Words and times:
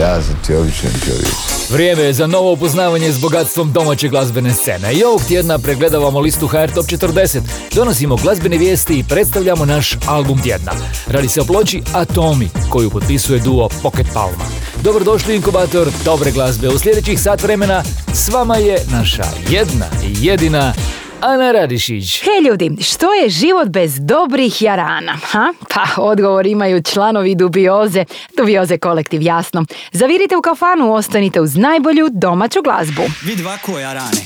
Ja 0.00 0.22
sam 0.22 0.34
ti 0.46 0.54
običan 0.54 0.90
čovjek. 1.04 1.34
Vrijeme 1.70 2.02
je 2.02 2.12
za 2.12 2.26
novo 2.26 2.52
upoznavanje 2.52 3.12
s 3.12 3.20
bogatstvom 3.20 3.72
domaće 3.72 4.08
glazbene 4.08 4.52
scene. 4.52 4.94
I 4.94 5.04
ovog 5.04 5.22
tjedna 5.28 5.58
pregledavamo 5.58 6.20
listu 6.20 6.46
HR 6.46 6.70
Top 6.74 6.86
40, 6.86 7.40
donosimo 7.74 8.16
glazbene 8.16 8.58
vijesti 8.58 8.98
i 8.98 9.04
predstavljamo 9.04 9.64
naš 9.64 9.96
album 10.06 10.42
tjedna. 10.42 10.72
Radi 11.06 11.28
se 11.28 11.40
o 11.40 11.44
ploči 11.44 11.82
Atomi, 11.92 12.48
koju 12.68 12.90
potpisuje 12.90 13.38
duo 13.38 13.68
Pocket 13.82 14.06
Palma. 14.14 14.44
Dobrodošli 14.82 15.36
inkubator 15.36 15.88
dobre 16.04 16.30
glazbe. 16.30 16.68
U 16.68 16.78
sljedećih 16.78 17.20
sat 17.20 17.42
vremena 17.42 17.82
s 18.14 18.28
vama 18.28 18.56
je 18.56 18.84
naša 18.90 19.24
jedna 19.50 19.86
i 20.04 20.26
jedina 20.26 20.74
Ana 21.22 21.52
Radišić. 21.52 22.20
Hej 22.20 22.48
ljudi, 22.48 22.82
što 22.82 23.12
je 23.12 23.28
život 23.28 23.68
bez 23.68 24.00
dobrih 24.00 24.62
jarana? 24.62 25.18
Ha? 25.24 25.52
Pa 25.74 26.02
odgovor 26.02 26.46
imaju 26.46 26.82
članovi 26.82 27.34
Dubioze. 27.34 28.04
Dubioze 28.36 28.78
kolektiv, 28.78 29.22
jasno. 29.22 29.64
Zavirite 29.92 30.36
u 30.36 30.42
kafanu, 30.42 30.94
ostanite 30.94 31.40
uz 31.40 31.56
najbolju 31.56 32.08
domaću 32.12 32.62
glazbu. 32.62 33.02
Vid 33.22 33.38
jarane. 33.80 34.22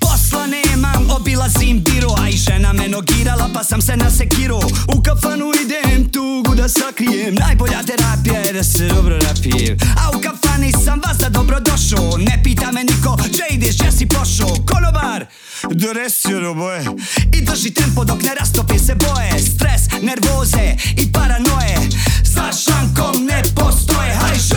Posla 0.00 0.46
nemam, 0.46 1.10
obilazim 1.16 1.82
biro 1.84 2.08
A 2.24 2.28
i 2.28 2.32
žena 2.32 2.72
me 2.72 2.88
nogirala 2.88 3.50
pa 3.54 3.64
sam 3.64 3.82
se 3.82 3.96
nasekiro 3.96 4.60
U 4.96 5.02
kafanu 5.02 5.52
idem 5.64 6.12
tugu 6.12 6.54
da 6.54 6.68
sakrijem 6.68 7.34
Najbolja 7.34 7.82
terapija 7.86 8.40
je 8.40 8.52
da 8.52 8.64
se 8.64 8.88
dobro 8.88 9.16
napijem 9.16 9.78
A 10.02 10.16
u 10.16 10.20
kafani 10.20 10.72
sam 10.84 11.00
vas 11.06 11.18
da 11.18 11.28
dobro 11.28 11.60
došao 11.60 12.18
Ne 12.18 12.40
pita 12.44 12.72
me 12.72 12.84
niko, 12.84 13.16
če 13.36 13.54
ideš, 13.54 13.78
gdje 13.78 13.92
si 13.92 14.06
pošao 14.06 14.54
Konobar, 14.70 15.26
donesi 15.70 16.34
ono 16.34 16.54
boje. 16.54 16.84
I 17.32 17.40
drži 17.40 17.70
tempo 17.70 18.04
dok 18.04 18.22
ne 18.22 18.34
rastopi 18.34 18.78
se 18.78 18.94
boje. 18.94 19.38
Stres, 19.38 19.82
nervoze 20.02 20.76
i 20.96 21.12
paranoje. 21.12 21.78
Za 22.24 22.50
šankom 22.52 23.24
ne 23.24 23.42
postoje, 23.54 24.14
hajš 24.14 24.48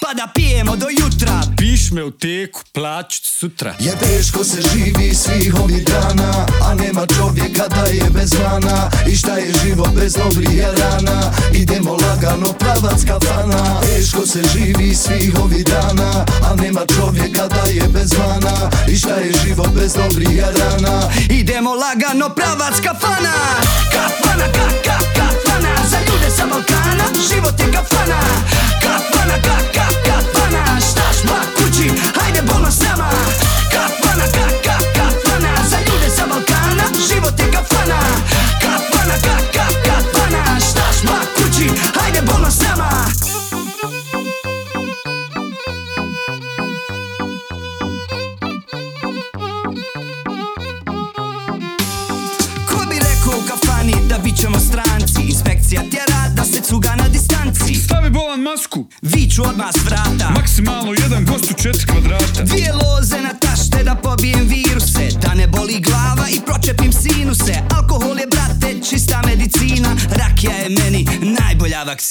pa 0.00 0.14
da 0.14 0.26
pijemo 0.34 0.76
do 0.76 0.86
jutra. 1.00 1.40
Piš 1.56 1.90
me 1.90 2.04
u 2.04 2.10
teku, 2.10 2.60
plaću 2.72 3.22
ti 3.22 3.28
sutra. 3.28 3.74
Je 3.78 3.92
teško 3.98 4.44
se 4.44 4.62
živi 4.72 5.14
svih 5.14 5.54
ovih 5.62 5.84
dana 5.84 6.46
A 6.62 6.74
nema 6.74 7.06
čovjeka 7.06 7.68
da 7.68 7.84
je 7.86 8.10
bez 8.10 8.30
vana 8.34 8.90
I 9.12 9.16
šta 9.16 9.36
je 9.36 9.52
život 9.64 9.90
bez 9.94 10.14
dobrih 10.14 10.60
rana? 10.78 11.32
Idemo 11.52 11.92
lagano 11.92 12.52
pravac 12.52 13.00
kafana. 13.06 13.80
Teško 13.80 14.26
se 14.26 14.42
živi 14.52 14.94
svih 14.94 15.32
ovih 15.42 15.64
dana 15.64 16.24
A 16.50 16.54
nema 16.62 16.80
čovjeka 16.96 17.48
da 17.48 17.70
je 17.70 17.88
bez 17.88 18.12
vana 18.18 18.70
I 18.88 18.96
šta 18.96 19.14
je 19.14 19.32
život 19.44 19.70
bez 19.74 19.92
dobrih 19.94 20.40
rana? 20.40 21.10
Idemo 21.30 21.74
lagano 21.74 22.28
pravac 22.28 22.74
kafana. 22.84 23.34
Kafana, 23.92 24.31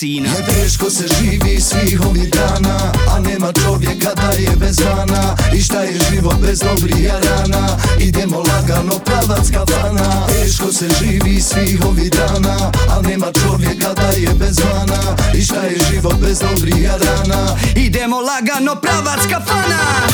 Je 0.03 0.45
teško 0.45 0.89
se 0.89 1.05
živi 1.19 1.61
svih 1.61 2.01
ovih 2.09 2.29
dana 2.29 2.91
A 3.11 3.19
nema 3.19 3.51
čovjeka 3.53 4.09
da 4.15 4.31
je 4.41 4.55
bez 4.55 4.79
vana 4.79 5.35
I 5.55 5.61
šta 5.61 5.81
je 5.81 5.99
život 6.11 6.35
bez 6.41 6.59
dobrih 6.59 7.07
rana? 7.07 7.77
Idemo 7.99 8.37
lagano 8.37 8.99
pravac 8.99 9.49
kafana. 9.53 10.27
Teško 10.27 10.73
se 10.73 10.87
živi 10.99 11.41
svih 11.41 11.85
ovih 11.85 12.11
dana 12.11 12.71
A 12.89 13.01
nema 13.01 13.27
čovjeka 13.41 13.93
da 13.93 14.07
je 14.07 14.33
bez 14.33 14.59
vana 14.59 15.15
I 15.33 15.41
šta 15.41 15.61
je 15.61 15.77
život 15.91 16.15
bez 16.15 16.39
dobrih 16.39 16.85
rana? 16.85 17.57
Idemo 17.75 18.17
lagano 18.21 18.75
pravac 18.81 19.21
Kafana, 19.29 20.10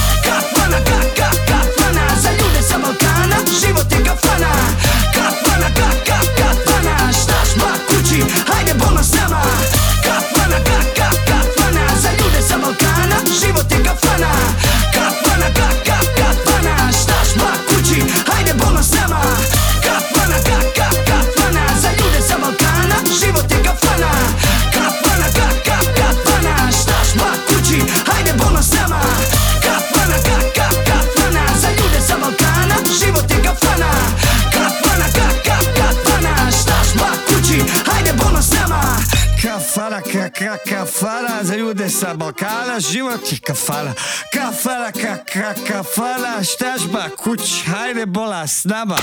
sa 41.90 42.14
Balkana 42.14 42.80
Život 42.80 43.32
je 43.32 43.38
kafana 43.38 43.94
Kafana, 44.34 44.92
ka, 44.92 45.18
ka, 45.34 45.54
kafana 45.68 46.44
Štaš 46.44 46.82
ma 46.92 47.10
kući, 47.18 47.64
hajde 47.66 48.06
bolno 48.06 48.48
s 48.48 48.64
nama 48.64 48.98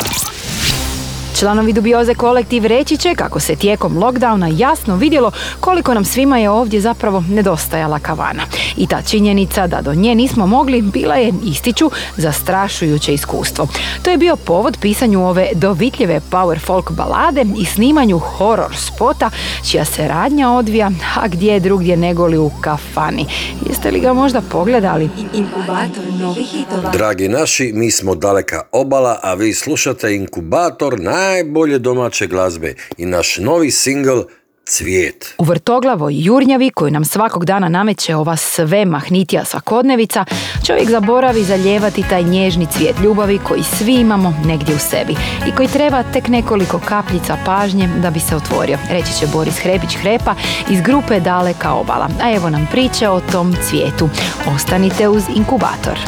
Članovi 1.39 1.73
Dubioze 1.73 2.15
kolektiv 2.15 2.67
reći 2.67 2.97
će 2.97 3.15
kako 3.15 3.41
se 3.41 3.57
tijekom 3.57 3.97
lockdowna 3.97 4.61
jasno 4.61 4.97
vidjelo 4.97 5.31
koliko 5.61 5.95
nam 5.95 6.05
svima 6.05 6.39
je 6.39 6.51
ovdje 6.51 6.81
zapravo 6.81 7.25
nedostajala 7.29 7.99
kavana. 7.99 8.43
I 8.77 8.87
ta 8.87 9.03
činjenica 9.03 9.67
da 9.67 9.81
do 9.81 9.95
nje 9.95 10.15
nismo 10.15 10.47
mogli 10.47 10.83
bila 10.83 11.15
je, 11.15 11.33
ističu, 11.45 11.91
zastrašujuće 12.17 13.15
iskustvo. 13.15 13.67
To 14.03 14.11
je 14.11 14.17
bio 14.17 14.37
povod 14.37 14.79
pisanju 14.81 15.29
ove 15.29 15.49
dovitljive 15.55 16.21
power 16.31 16.61
folk 16.61 16.91
balade 16.91 17.45
i 17.59 17.65
snimanju 17.65 18.19
horror 18.19 18.77
spota 18.77 19.31
čija 19.71 19.85
se 19.85 20.09
radnja 20.09 20.51
odvija, 20.51 20.91
a 21.17 21.29
gdje 21.29 21.53
je 21.53 21.61
drugdje 21.61 21.97
negoli 21.97 22.39
u 22.39 22.51
kafani. 22.61 23.27
Jeste 23.69 23.91
li 23.91 24.01
ga 24.01 24.13
možda 24.13 24.41
pogledali? 24.41 25.11
Inkubator 25.35 26.05
novih 26.21 26.47
hitova. 26.47 26.91
Dragi 26.91 27.29
naši, 27.29 27.73
mi 27.75 27.91
smo 27.91 28.15
daleka 28.15 28.63
obala, 28.73 29.19
a 29.23 29.35
vi 29.35 29.55
slušate 29.55 30.15
inkubator 30.15 31.01
najbolje 31.25 31.79
domaće 31.79 32.27
glazbe 32.27 32.75
i 32.99 33.07
naš 33.07 33.39
novi 33.39 33.71
singl 33.71 34.21
Cvijet. 34.67 35.35
U 35.39 35.45
vrtoglavoj 35.45 36.15
jurnjavi 36.17 36.71
koju 36.71 36.91
nam 36.91 37.05
svakog 37.05 37.45
dana 37.45 37.69
nameće 37.69 38.17
ova 38.17 38.37
sve 38.37 38.85
mahnitija 38.85 39.45
svakodnevica, 39.45 40.25
čovjek 40.67 40.91
zaboravi 40.91 41.45
zaljevati 41.45 42.05
taj 42.09 42.23
nježni 42.23 42.67
cvijet 42.67 42.97
ljubavi 43.05 43.39
koji 43.39 43.63
svi 43.63 43.95
imamo 43.95 44.35
negdje 44.47 44.75
u 44.75 44.79
sebi 44.79 45.17
i 45.49 45.53
koji 45.57 45.69
treba 45.69 46.03
tek 46.13 46.29
nekoliko 46.29 46.81
kapljica 46.89 47.37
pažnje 47.47 47.89
da 48.03 48.11
bi 48.11 48.21
se 48.21 48.37
otvorio, 48.37 48.79
reći 48.91 49.19
će 49.19 49.27
Boris 49.27 49.59
Hrepić 49.59 49.97
Hrepa 49.97 50.35
iz 50.71 50.81
grupe 50.81 51.21
Daleka 51.21 51.73
obala. 51.73 52.09
A 52.23 52.35
evo 52.35 52.51
nam 52.51 52.69
priče 52.73 53.09
o 53.09 53.21
tom 53.21 53.57
cvijetu. 53.69 54.09
Ostanite 54.55 55.09
uz 55.09 55.23
inkubator. 55.37 55.99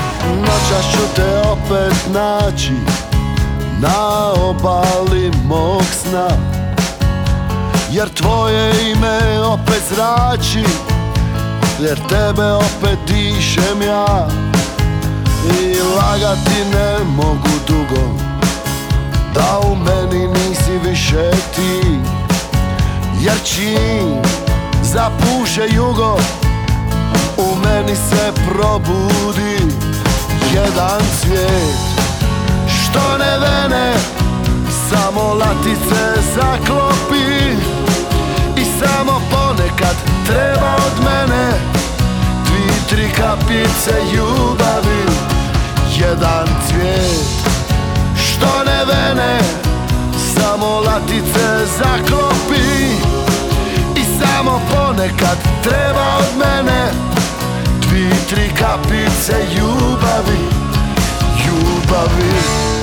Noćas 0.40 0.92
ću 0.92 1.14
te 1.16 1.48
opet 1.48 1.96
naći 2.14 3.15
Na 3.80 4.32
obali 4.32 5.30
mog 5.44 5.84
sna. 6.02 6.28
Jer 7.90 8.08
tvoje 8.08 8.90
ime 8.90 9.40
opet 9.40 9.82
zrači 9.94 10.64
Jer 11.80 11.98
tebe 12.08 12.52
opet 12.52 12.98
dišem 13.06 13.82
ja. 13.82 14.28
I 15.60 15.76
lagati 15.96 16.64
ne 16.72 16.98
mogu 17.16 17.48
dugo 17.66 18.18
Da 19.34 19.60
u 19.68 19.76
meni 19.76 20.28
nisi 20.28 20.78
više 20.84 21.30
ti. 21.30 21.98
Jer 23.20 23.36
čim 23.44 24.22
zapuše 24.82 25.66
jugo 25.74 26.18
U 27.36 27.56
meni 27.64 27.96
se 27.96 28.32
probudi 28.48 29.74
jedan 30.54 31.00
cvijet 31.20 32.05
Što 32.96 33.18
ne 33.18 33.38
vene 33.38 33.94
Samo 34.90 35.34
latice 35.34 36.22
zaklopi. 36.34 37.26
I 38.56 38.64
samo 38.64 39.20
ponekad 39.30 39.96
treba 40.26 40.74
od 40.76 41.04
mene 41.04 41.50
Dvi, 42.44 42.70
tri 42.88 43.10
kapice 43.16 43.92
ljubavi 44.14 45.02
Jedan 45.98 46.46
cvijet. 46.68 47.26
Što 48.26 48.64
ne 48.64 48.84
vene 48.84 49.38
Samo 50.34 50.80
latice 50.80 51.66
zaklopi. 51.78 52.66
I 53.96 54.04
samo 54.20 54.60
ponekad 54.70 55.38
treba 55.62 56.16
od 56.18 56.38
mene 56.38 56.90
Dvi, 57.80 58.10
tri 58.30 58.50
kapice 58.58 59.34
ljubavi 59.56 60.38
Ljubavi 61.46 62.75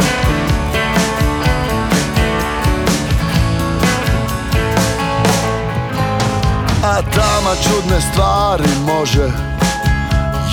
Tama 7.01 7.55
čudne 7.63 8.01
stvari 8.01 8.69
može 8.85 9.31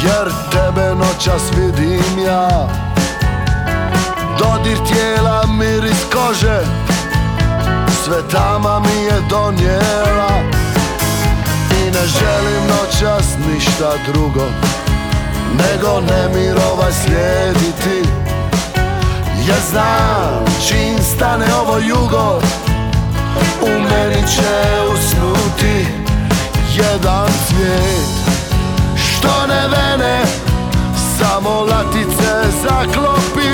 Jer 0.02 0.32
tebe 0.50 0.94
noćas 0.94 1.42
vidim 1.56 2.24
ja. 2.26 2.68
Dodir 4.38 4.78
tijela, 4.92 5.46
miris 5.46 6.04
kože 6.12 6.60
Sve 8.04 8.28
tama 8.32 8.80
mi 8.80 9.04
je 9.04 9.20
donijela. 9.30 10.30
I 11.70 11.84
ne 11.84 12.06
želim 12.06 12.62
noćas 12.68 13.26
ništa 13.52 13.92
drugo 14.12 14.46
Nego 15.52 16.00
nemir 16.00 16.56
ovaj 16.72 16.92
slijediti. 16.92 18.08
Ja 19.48 19.56
znam 19.70 20.44
čim 20.68 21.04
stane 21.04 21.46
ovo 21.54 21.78
jugo 21.78 22.40
U 23.62 23.68
meni 23.68 24.28
će 24.28 24.80
usnuti 24.94 26.09
jedan 26.76 27.28
cvijet 27.48 28.10
Što 28.96 29.46
ne 29.46 29.68
vene 29.68 30.22
Samo 31.18 31.50
latice 31.50 32.32
zaklopi. 32.62 33.50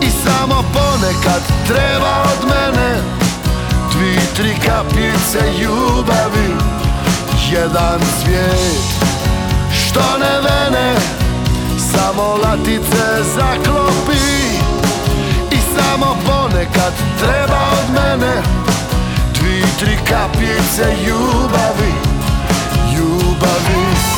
I 0.00 0.10
samo 0.10 0.64
ponekad 0.72 1.42
treba 1.66 2.22
od 2.22 2.48
mene 2.48 3.00
Dvi, 3.92 4.18
tri 4.36 4.54
kapice 4.66 5.52
ljubavi. 5.60 6.54
Jedan 7.52 8.00
cvijet 8.22 9.08
Što 9.72 10.18
ne 10.18 10.40
vene 10.40 10.94
Samo 11.92 12.36
latice 12.42 13.22
zaklopi. 13.36 14.28
I 15.50 15.58
samo 15.76 16.16
ponekad 16.26 16.92
treba 17.18 17.60
od 17.72 17.94
mene 17.94 18.67
tri 19.78 19.96
kapice 19.96 20.86
ljubavi 21.06 21.92
Ljubavi 22.92 24.17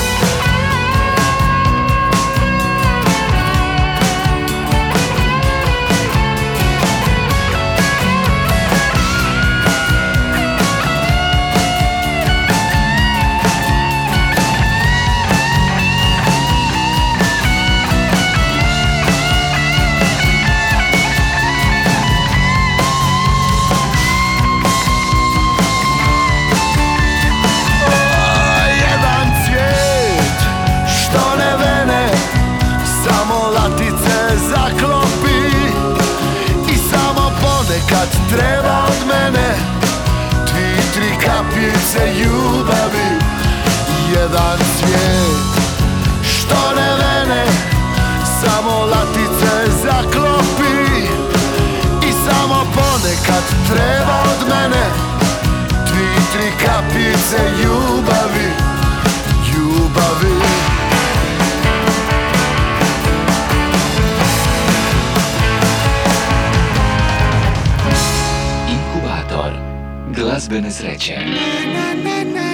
kapljice 41.91 42.13
ljubavi 42.21 43.11
Jedan 44.15 44.59
cvijet 44.79 45.51
Što 46.23 46.75
ne 46.77 46.91
vene 46.95 47.45
Samo 48.41 48.85
latice 48.85 49.79
zaklopi. 49.83 51.03
I 52.09 52.13
samo 52.13 52.67
ponekad 52.75 53.45
treba 53.69 54.23
od 54.23 54.49
mene 54.49 54.85
Dvi, 55.87 56.15
tri 56.33 56.53
ljubavi 56.67 57.37
Ljubavi 57.63 58.19
glazbene 70.50 70.70
sreće. 70.70 71.14
Ne 72.35 72.50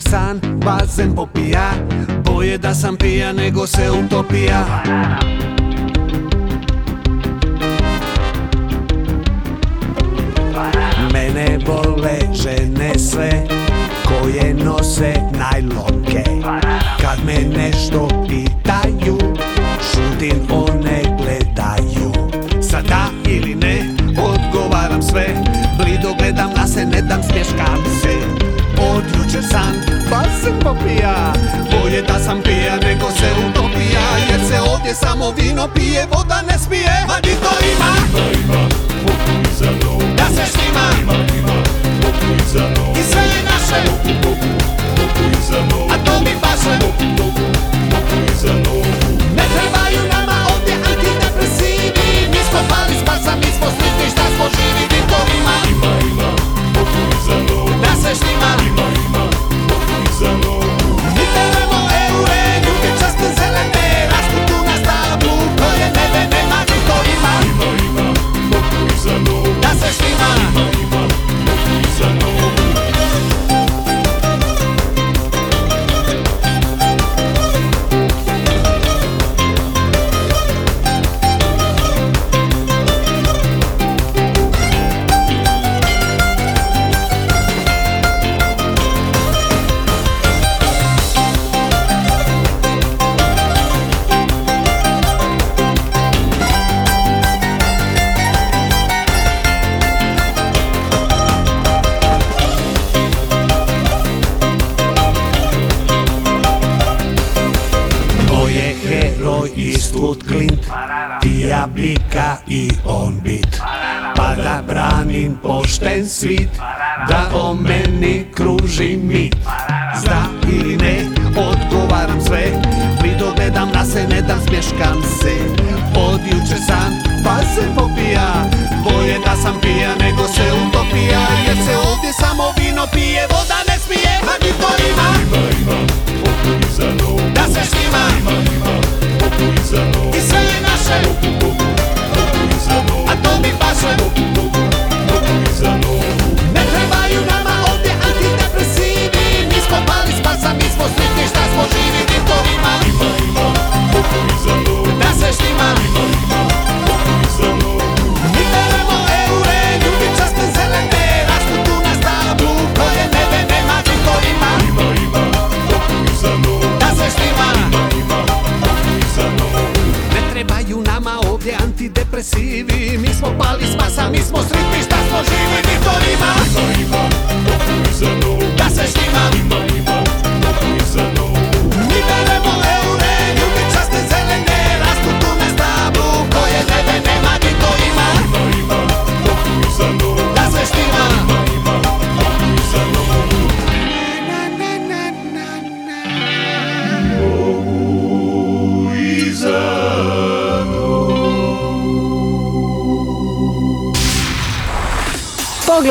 san, 0.00 0.40
bazen 0.64 1.14
popija 1.14 1.70
Boje 2.24 2.58
da 2.58 2.74
sam 2.74 2.96
pija 2.96 3.32
nego 3.32 3.66
se 3.66 3.90
utopija. 3.90 4.64
Mene 11.12 11.58
vole 11.66 12.18
žene 12.34 12.98
sve 12.98 13.46
koje 14.04 14.54
nose 14.54 15.14
najlonke 15.32 16.24
Kad 17.00 17.24
me 17.26 17.58
nešto 17.58 18.09
Ovdje 34.90 35.08
samo 35.08 35.30
vino 35.30 35.68
pije, 35.74 36.06
voda 36.12 36.42
ne 36.42 36.58
smije. 36.58 37.04
Ma 37.08 37.20
di 37.20 37.34
to 37.42 37.50
ima? 37.72 37.92
Da 40.16 40.24
se 40.24 40.52
snima 40.52 40.86
I 42.98 43.02
sve 43.12 43.22
je 43.22 43.42
naše. 43.44 43.80
A 45.90 46.04
to 46.04 46.20
mi 46.20 46.30
paše. 46.42 46.78
Ne 49.36 49.44
trebaju 49.54 50.02
nama 50.12 50.46
ovdje 50.54 50.74
antidepresivi. 50.74 52.28
Mi 52.30 52.38
smo 52.50 52.60
pali 52.68 52.94
s 52.94 53.06
Marsa, 53.06 53.36
mi 53.36 53.46
smo 53.58 53.66
sretni 53.66 54.10
šta 54.12 54.22
smo 54.36 54.44
živi 54.44 54.88
Di 54.88 55.00
to 55.08 55.18
ima? 55.38 55.56
Da 57.82 57.94
se 58.02 58.14
snima 58.14 58.59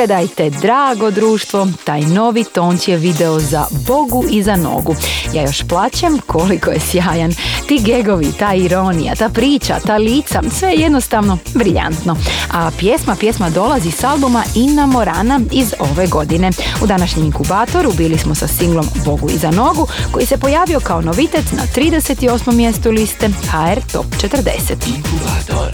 Pogledajte, 0.10 0.50
drago 0.50 1.12
društvo, 1.12 1.68
taj 1.84 2.02
novi 2.02 2.44
Tončijev 2.44 3.00
video 3.00 3.40
za 3.40 3.66
Bogu 3.88 4.24
i 4.32 4.44
za 4.44 4.56
nogu. 4.56 4.96
Ja 5.34 5.42
još 5.42 5.64
plaćem 5.68 6.20
koliko 6.28 6.72
je 6.72 6.80
sjajan. 6.80 7.34
Ti 7.68 7.80
gegovi, 7.86 8.32
ta 8.40 8.54
ironija, 8.54 9.16
ta 9.16 9.30
priča, 9.30 9.80
ta 9.86 9.98
lica, 9.98 10.42
sve 10.52 10.70
je 10.70 10.76
jednostavno 10.76 11.38
briljantno. 11.54 12.18
A 12.52 12.72
pjesma, 12.80 13.16
pjesma 13.16 13.50
dolazi 13.50 13.92
s 13.92 14.04
albuma 14.04 14.44
Inna 14.56 14.86
Morana 14.86 15.40
iz 15.52 15.74
ove 15.80 16.08
godine. 16.08 16.52
U 16.82 16.88
današnjem 16.88 17.26
inkubatoru 17.26 17.94
bili 17.94 18.18
smo 18.18 18.36
sa 18.36 18.48
singlom 18.48 18.86
Bogu 19.06 19.30
i 19.30 19.38
za 19.38 19.52
nogu, 19.52 19.88
koji 20.12 20.26
se 20.26 20.38
pojavio 20.38 20.80
kao 20.80 21.02
novitet 21.02 21.46
na 21.52 21.64
38. 21.76 22.54
mjestu 22.54 22.92
liste 22.92 23.28
HR 23.28 23.80
Top 23.92 24.06
40. 24.06 24.74
Inkubator 24.88 25.69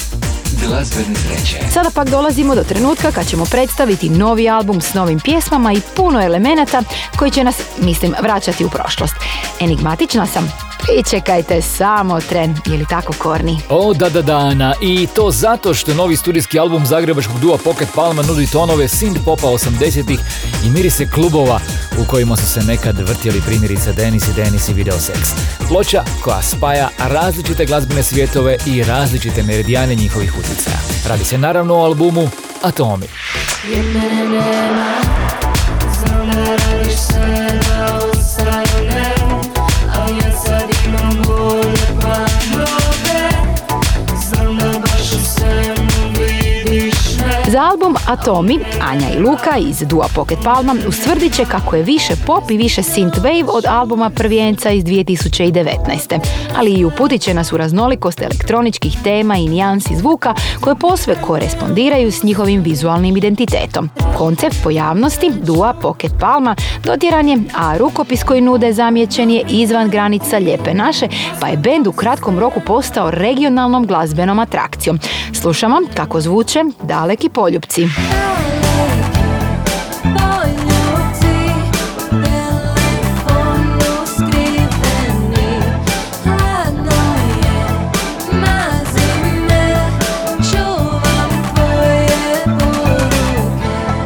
glazbene 0.68 1.16
sreće. 1.16 1.58
Sada 1.74 1.90
pak 1.96 2.10
dolazimo 2.10 2.56
do 2.56 2.64
trenutka 2.64 3.12
kad 3.12 3.28
ćemo 3.28 3.46
predstaviti 3.46 4.10
novi 4.10 4.50
album 4.50 4.82
s 4.82 4.94
novim 4.94 5.20
pjesmama 5.20 5.74
i 5.74 5.82
puno 5.96 6.22
elemenata 6.22 6.84
koji 7.18 7.32
će 7.32 7.44
nas, 7.44 7.56
mislim, 7.82 8.14
vraćati 8.22 8.66
u 8.66 8.70
prošlost. 8.70 9.16
Enigmatična 9.60 10.28
sam? 10.28 10.52
Pričekajte 10.88 11.62
samo 11.62 12.22
tren, 12.22 12.58
je 12.66 12.78
li 12.78 12.86
tako 12.90 13.14
Korni? 13.18 13.60
O 13.70 13.94
da 13.94 14.10
da 14.10 14.22
dana 14.22 14.74
i 14.82 15.08
to 15.16 15.32
zato 15.32 15.74
što 15.74 15.94
novi 15.94 16.16
studijski 16.16 16.60
album 16.60 16.86
zagrebačkog 16.86 17.40
dua 17.40 17.58
Pocket 17.58 17.90
Palma 17.96 18.22
nudi 18.22 18.52
tonove 18.52 18.88
synth 18.88 19.24
popa 19.26 19.48
80-ih 19.48 20.20
i 20.66 20.70
mirise 20.70 21.10
klubova 21.10 21.60
u 22.00 22.06
kojima 22.06 22.36
su 22.36 22.48
se 22.48 22.64
nekad 22.64 23.00
vrtjeli 23.00 23.42
primjerice 23.42 23.94
Denis 23.94 24.28
i 24.28 24.34
Denis 24.34 24.70
i 24.70 24.74
Video 24.74 24.96
Sex. 24.96 25.34
Ploča 25.68 26.04
koja 26.24 26.42
spaja 26.42 26.90
različite 26.98 27.66
glazbene 27.66 28.04
svjetove 28.04 28.58
i 28.66 28.84
različite 28.84 29.44
meridijane 29.44 29.96
njihovih 29.96 30.34
utjecaja. 30.38 30.78
Radi 31.10 31.26
se 31.26 31.38
naravno 31.38 31.76
o 31.76 31.84
albumu 31.84 32.30
Atomi. 32.62 33.06
Radiš 36.28 36.98
sve 36.98 37.62
Za 47.56 47.62
album 47.62 47.96
Atomi, 48.08 48.60
Anja 48.82 49.10
i 49.18 49.20
Luka 49.20 49.58
iz 49.58 49.80
Dua 49.80 50.08
Pocket 50.16 50.40
Palma 50.44 50.76
ustvrdit 50.88 51.34
će 51.34 51.46
kako 51.46 51.76
je 51.76 51.84
više 51.84 52.14
pop 52.26 52.52
i 52.52 52.58
više 52.58 52.82
synthwave 52.82 53.46
od 53.48 53.66
albuma 53.68 54.10
Prvijenca 54.10 54.72
iz 54.72 54.84
2019. 54.84 56.20
Ali 56.58 56.72
i 56.72 56.86
uputit 56.86 57.22
će 57.22 57.34
nas 57.34 57.54
u 57.54 57.58
raznolikost 57.58 58.22
elektroničkih 58.22 58.98
tema 59.04 59.36
i 59.36 59.48
nijansi 59.48 59.96
zvuka 59.96 60.34
koje 60.62 60.76
posve 60.76 61.16
korespondiraju 61.22 62.12
s 62.12 62.24
njihovim 62.24 62.62
vizualnim 62.62 63.18
identitetom. 63.18 63.90
Koncept 64.18 64.64
pojavnosti 64.64 65.32
Dua 65.44 65.74
Pocket 65.74 66.12
Palma 66.20 66.56
dotjeran 66.84 67.30
je, 67.30 67.40
a 67.58 67.78
rukopis 67.78 68.24
koji 68.24 68.42
nude 68.42 68.74
zamijećen 68.74 69.32
je 69.32 69.44
izvan 69.50 69.90
granica 69.90 70.38
Lijepe 70.38 70.74
naše, 70.74 71.08
pa 71.42 71.48
je 71.48 71.58
bend 71.58 71.88
u 71.88 71.92
kratkom 71.92 72.40
roku 72.40 72.60
postao 72.60 73.12
regionalnom 73.12 73.86
glazbenom 73.86 74.40
atrakcijom. 74.40 75.00
Slušamo 75.34 75.82
kako 75.96 76.22
zvuče 76.22 76.64
Daleki 76.84 77.30
poljupci. 77.30 77.45
самолюбці. 77.46 77.90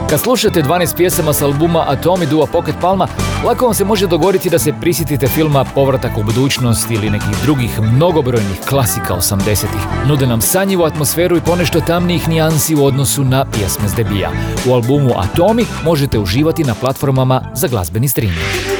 Kad 0.09 0.19
slušate 0.19 0.63
12 0.63 0.95
pjesama 0.95 1.33
s 1.33 1.41
albuma 1.41 1.85
Atomi 1.87 2.25
Dua 2.25 2.45
Pocket 2.45 2.75
Palma, 2.81 3.07
lako 3.45 3.65
vam 3.65 3.73
se 3.73 3.85
može 3.85 4.07
dogoditi 4.07 4.49
da 4.49 4.59
se 4.59 4.73
prisjetite 4.81 5.27
filma 5.27 5.65
Povratak 5.75 6.17
u 6.17 6.23
budućnost 6.23 6.91
ili 6.91 7.09
nekih 7.09 7.41
drugih 7.43 7.81
mnogobrojnih 7.81 8.59
klasika 8.69 9.15
80-ih. 9.15 10.07
Nude 10.07 10.27
nam 10.27 10.41
sanjivu 10.41 10.83
atmosferu 10.83 11.37
i 11.37 11.41
ponešto 11.41 11.81
tamnijih 11.81 12.29
nijansi 12.29 12.75
u 12.75 12.85
odnosu 12.85 13.23
na 13.23 13.45
pjesme 13.45 13.87
s 13.89 13.93
debija. 13.93 14.31
U 14.69 14.73
albumu 14.73 15.11
Atomi 15.17 15.65
možete 15.83 16.19
uživati 16.19 16.63
na 16.63 16.73
platformama 16.73 17.41
za 17.55 17.67
glazbeni 17.67 18.07
streaming. 18.07 18.78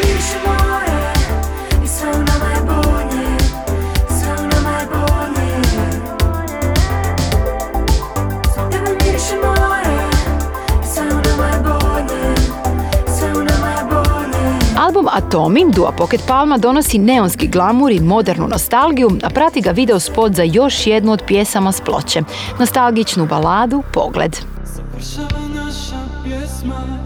Atomi, 15.20 15.66
Dua 15.72 15.92
Pocket 15.92 16.22
Palma 16.28 16.58
donosi 16.58 16.98
neonski 16.98 17.48
glamur 17.48 17.92
i 17.92 18.00
modernu 18.00 18.48
nostalgiju, 18.48 19.10
a 19.24 19.30
prati 19.30 19.62
ga 19.62 19.72
video 19.72 20.00
spot 20.00 20.34
za 20.34 20.44
još 20.44 20.88
jednu 20.88 21.12
od 21.12 21.24
pjesama 21.28 21.72
s 21.72 21.82
ploče. 21.82 22.22
Nostalgičnu 22.60 23.26
baladu 23.26 23.84
Pogled. 23.94 24.36
Završava 24.64 25.48
naša 25.56 26.02
pjesma 26.24 27.00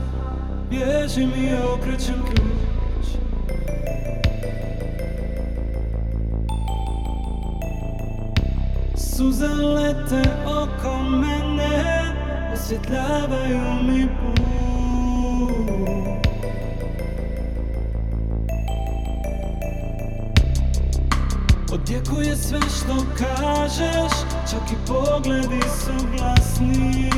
Bježim 0.70 1.32
i 1.38 1.50
okrećem 1.74 2.16
ključ 2.26 3.08
Suze 8.96 9.48
lete 9.48 10.30
oko 10.46 11.04
mene 11.04 12.16
Osvjetljavaju 12.54 13.84
mi 13.84 14.08
put 14.08 14.63
Odjekuje 21.74 22.36
sve 22.36 22.60
što 22.60 23.06
kažeš 23.18 24.12
Čak 24.52 24.72
i 24.72 24.76
pogledi 24.88 25.62
su 25.62 26.08
glasni 26.18 27.10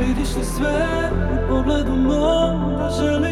Vidiš 0.00 0.36
li 0.36 0.44
sve 0.44 1.10
u 1.32 1.48
pogledu 1.48 1.96
mom 1.96 2.74
da 2.78 2.90
želim 2.90 3.29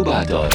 Inkubator. 0.00 0.48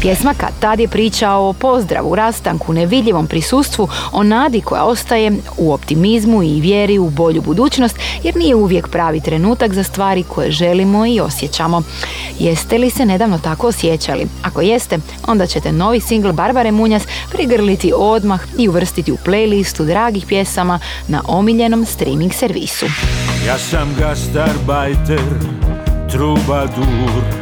Pjesma 0.00 0.34
kad 0.34 0.50
tad 0.60 0.80
je 0.80 0.88
pričao 0.88 1.48
o 1.48 1.52
pozdravu, 1.52 2.14
rastanku, 2.14 2.72
nevidljivom 2.72 3.26
prisustvu, 3.26 3.88
o 4.12 4.22
nadi 4.22 4.60
koja 4.60 4.84
ostaje 4.84 5.32
u 5.58 5.72
optimizmu 5.72 6.42
i 6.42 6.60
vjeri 6.60 6.98
u 6.98 7.10
bolju 7.10 7.42
budućnost 7.42 7.96
jer 8.22 8.36
nije 8.36 8.54
uvijek 8.54 8.88
pravi 8.88 9.20
trenutak 9.20 9.74
za 9.74 9.82
stvari 9.82 10.22
koje 10.22 10.50
želimo 10.50 11.06
i 11.06 11.20
osjećamo. 11.20 11.82
Jeste 12.38 12.78
li 12.78 12.90
se 12.90 13.06
nedavno 13.06 13.38
tako 13.38 13.66
osjećali? 13.66 14.26
Ako 14.42 14.60
jeste, 14.60 14.98
onda 15.26 15.46
ćete 15.46 15.72
novi 15.72 16.00
singl 16.00 16.32
Barbare 16.32 16.70
Munjas 16.72 17.02
prigrliti 17.32 17.92
odmah 17.96 18.40
i 18.58 18.68
uvrstiti 18.68 19.12
u 19.12 19.16
playlistu 19.16 19.86
dragih 19.86 20.26
pjesama 20.26 20.78
na 21.08 21.22
omiljenom 21.26 21.84
streaming 21.84 22.32
servisu. 22.32 22.86
Ja 23.46 23.58
sam 23.58 23.94
gastarbajter, 23.98 25.20
trubadur, 26.10 27.41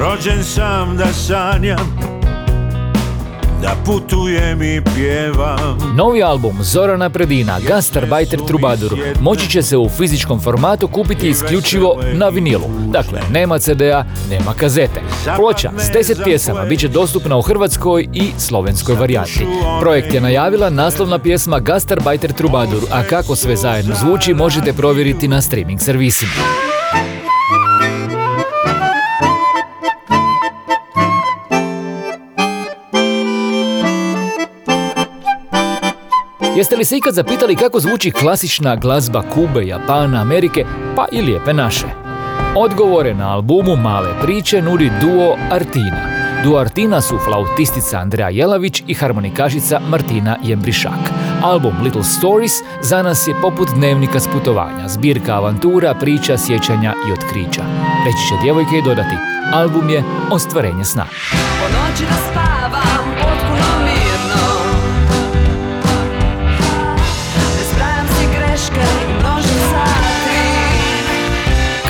Rođen 0.00 0.44
sam 0.44 0.96
da 0.96 1.06
sanjam 1.06 1.98
da 3.62 3.74
putujem 3.86 4.62
i 4.62 4.82
pjevam. 4.94 5.94
Novi 5.96 6.22
album 6.22 6.56
Zorana 6.60 7.10
Predina, 7.10 7.58
Gastarbeiter 7.68 8.40
Trubadur, 8.46 8.98
moći 9.20 9.50
će 9.50 9.62
se 9.62 9.76
u 9.76 9.88
fizičkom 9.88 10.40
formatu 10.40 10.88
kupiti 10.88 11.28
isključivo 11.28 12.02
na 12.12 12.28
vinilu. 12.28 12.64
Dakle, 12.92 13.20
nema 13.30 13.58
CD-a, 13.58 14.04
nema 14.30 14.54
kazete. 14.54 15.00
Ploča 15.36 15.70
s 15.78 15.90
10 15.90 16.24
pjesama 16.24 16.64
bit 16.64 16.80
će 16.80 16.88
dostupna 16.88 17.36
u 17.36 17.42
hrvatskoj 17.42 18.08
i 18.12 18.30
slovenskoj 18.38 18.94
varijanti. 18.94 19.46
Projekt 19.80 20.14
je 20.14 20.20
najavila 20.20 20.70
naslovna 20.70 21.18
pjesma 21.18 21.58
Gastarbeiter 21.58 22.32
Trubadur, 22.32 22.82
a 22.92 23.02
kako 23.02 23.36
sve 23.36 23.56
zajedno 23.56 23.94
zvuči 23.94 24.34
možete 24.34 24.72
provjeriti 24.72 25.28
na 25.28 25.42
streaming 25.42 25.80
servisima. 25.80 26.69
Jeste 36.60 36.76
li 36.76 36.84
se 36.84 36.96
ikad 36.96 37.14
zapitali 37.14 37.56
kako 37.56 37.80
zvuči 37.80 38.10
klasična 38.10 38.76
glazba 38.76 39.22
Kube, 39.34 39.66
Japana, 39.66 40.20
Amerike, 40.20 40.64
pa 40.96 41.06
i 41.12 41.22
lijepe 41.22 41.52
naše? 41.52 41.86
Odgovore 42.56 43.14
na 43.14 43.32
albumu 43.34 43.76
Male 43.76 44.08
priče 44.22 44.62
nudi 44.62 44.90
duo 45.00 45.36
Artina. 45.50 46.00
Duo 46.44 46.58
Artina 46.58 47.00
su 47.00 47.18
flautistica 47.24 47.98
Andreja 47.98 48.28
Jelavić 48.28 48.82
i 48.86 48.94
harmonikašica 48.94 49.80
Martina 49.88 50.36
Jembrišak. 50.42 51.10
Album 51.42 51.74
Little 51.82 52.04
Stories 52.04 52.52
za 52.82 53.02
nas 53.02 53.28
je 53.28 53.34
poput 53.42 53.68
dnevnika 53.74 54.20
s 54.20 54.28
putovanja, 54.32 54.88
zbirka 54.88 55.34
avantura, 55.34 55.94
priča, 55.94 56.38
sjećanja 56.38 56.94
i 57.08 57.12
otkrića. 57.12 57.62
Reći 58.06 58.28
će 58.28 58.42
djevojke 58.42 58.76
i 58.76 58.82
dodati, 58.84 59.16
album 59.52 59.90
je 59.90 60.04
ostvarenje 60.30 60.84
sna. 60.84 61.06
Po 61.60 61.66
noći 61.68 62.04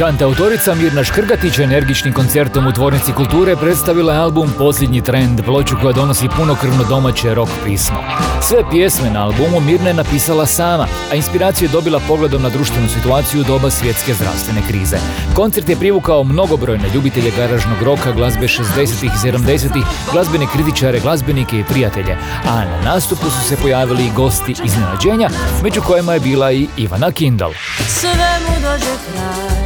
Kantautorica 0.00 0.74
Mirna 0.74 1.04
Škrgatić 1.04 1.58
energičnim 1.58 2.14
koncertom 2.14 2.66
u 2.66 2.72
Tvornici 2.72 3.12
kulture 3.12 3.56
predstavila 3.56 4.12
je 4.12 4.18
album 4.18 4.52
Posljednji 4.58 5.00
trend, 5.00 5.44
ploču 5.44 5.76
koja 5.82 5.92
donosi 5.92 6.28
punokrvno 6.36 6.84
domaće 6.84 7.34
rock 7.34 7.52
pismo. 7.64 7.96
Sve 8.42 8.58
pjesme 8.70 9.10
na 9.10 9.24
albumu 9.24 9.60
Mirna 9.60 9.88
je 9.88 9.94
napisala 9.94 10.46
sama, 10.46 10.86
a 11.12 11.14
inspiraciju 11.14 11.68
je 11.68 11.72
dobila 11.72 12.00
pogledom 12.08 12.42
na 12.42 12.48
društvenu 12.48 12.88
situaciju 12.88 13.44
doba 13.44 13.70
svjetske 13.70 14.14
zdravstvene 14.14 14.62
krize. 14.68 14.96
Koncert 15.34 15.68
je 15.68 15.76
privukao 15.76 16.24
mnogobrojne 16.24 16.88
ljubitelje 16.94 17.30
garažnog 17.36 17.82
roka, 17.82 18.12
glazbe 18.12 18.46
60-ih 18.46 19.10
i 19.14 19.26
70-ih, 19.26 19.84
glazbene 20.12 20.46
kritičare, 20.52 21.00
glazbenike 21.00 21.58
i 21.58 21.64
prijatelje, 21.64 22.16
a 22.44 22.64
na 22.64 22.80
nastupu 22.84 23.30
su 23.30 23.48
se 23.48 23.56
pojavili 23.56 24.06
i 24.06 24.12
gosti 24.16 24.54
iznenađenja, 24.64 25.28
među 25.62 25.80
kojima 25.82 26.14
je 26.14 26.20
bila 26.20 26.52
i 26.52 26.68
Ivana 26.76 27.10
Kindal. 27.10 27.52
Sve 27.88 28.10
mu 28.48 28.54
dođe 28.62 28.94
kraj, 29.12 29.59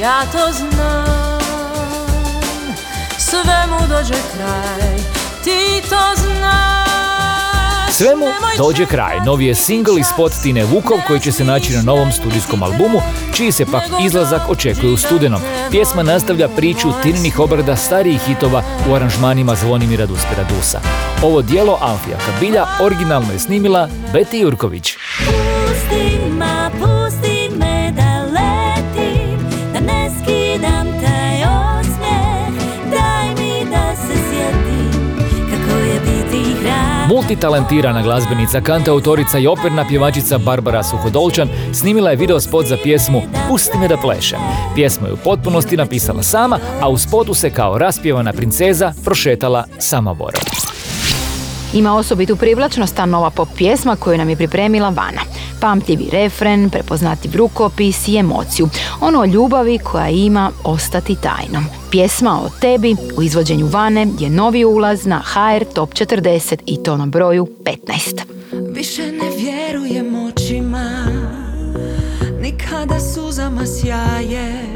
ja 0.00 0.22
to 0.32 0.52
znam 0.52 1.38
Sve 3.18 3.66
mu 3.70 3.88
dođe 3.88 4.14
kraj, 4.36 4.96
ti 5.44 5.82
to 5.88 6.20
znaš 6.22 6.86
Svemu 7.96 8.26
dođe 8.58 8.86
kraj. 8.86 9.20
Novi 9.26 9.46
je 9.46 9.54
single 9.54 10.00
i 10.00 10.04
spot 10.04 10.32
Tine 10.42 10.64
Vukov 10.64 10.98
koji 11.06 11.20
će 11.20 11.32
se 11.32 11.44
naći 11.44 11.72
na 11.72 11.82
novom 11.82 12.12
studijskom 12.12 12.62
albumu, 12.62 13.00
čiji 13.36 13.52
se 13.52 13.66
pak 13.66 13.82
izlazak 14.04 14.40
očekuje 14.48 14.92
u 14.92 14.96
studenom. 14.96 15.40
Pjesma 15.70 16.02
nastavlja 16.02 16.48
priču 16.48 16.88
Tininih 17.02 17.38
obrada 17.38 17.76
starijih 17.76 18.20
hitova 18.20 18.62
u 18.90 18.94
aranžmanima 18.94 19.54
Zvonimira 19.54 20.06
Duspera 20.06 20.44
Dusa. 20.44 20.80
Ovo 21.22 21.42
dijelo 21.42 21.78
Alfija 21.80 22.18
Kabilja 22.26 22.66
originalno 22.80 23.32
je 23.32 23.38
snimila 23.38 23.88
Beti 24.12 24.38
Jurković. 24.38 24.96
Multitalentirana 37.16 38.02
glazbenica, 38.02 38.60
kantautorica 38.60 39.38
i 39.38 39.46
operna 39.46 39.84
pjevačica 39.88 40.38
Barbara 40.38 40.82
Suhodolčan 40.82 41.48
snimila 41.72 42.10
je 42.10 42.16
video 42.16 42.40
spot 42.40 42.66
za 42.66 42.76
pjesmu 42.82 43.22
Pusti 43.48 43.78
me 43.78 43.88
da 43.88 43.96
plešem. 43.96 44.38
Pjesmu 44.74 45.06
je 45.06 45.12
u 45.12 45.16
potpunosti 45.16 45.76
napisala 45.76 46.22
sama, 46.22 46.58
a 46.80 46.88
u 46.88 46.98
spotu 46.98 47.34
se 47.34 47.50
kao 47.50 47.78
raspjevana 47.78 48.32
princeza 48.32 48.92
prošetala 49.04 49.64
Samoborom. 49.78 50.40
Ima 51.74 51.94
osobitu 51.96 52.36
privlačnost 52.36 52.96
ta 52.96 53.06
nova 53.06 53.30
pop 53.30 53.48
pjesma 53.56 53.96
koju 53.96 54.18
nam 54.18 54.28
je 54.28 54.36
pripremila 54.36 54.88
Vana. 54.88 55.20
Pamtljivi 55.60 56.08
refren, 56.12 56.70
prepoznatljiv 56.70 57.36
rukopis 57.36 58.08
i 58.08 58.16
emociju. 58.16 58.68
Ono 59.00 59.20
o 59.20 59.26
ljubavi 59.26 59.78
koja 59.78 60.08
ima 60.08 60.50
ostati 60.64 61.14
tajnom. 61.14 61.66
Pjesma 61.90 62.40
o 62.44 62.50
tebi 62.60 62.96
u 63.16 63.22
izvođenju 63.22 63.66
Vane 63.66 64.06
je 64.18 64.30
novi 64.30 64.64
ulaz 64.64 65.06
na 65.06 65.22
HR 65.24 65.64
Top 65.74 65.90
40 65.90 66.58
i 66.66 66.82
to 66.82 66.96
na 66.96 67.06
broju 67.06 67.48
15. 67.64 68.20
Više 68.74 69.02
ne 69.02 69.30
vjerujem 69.36 70.14
očima 70.14 71.06
Nikada 72.40 73.00
suzama 73.00 73.66
sjaje 73.66 74.75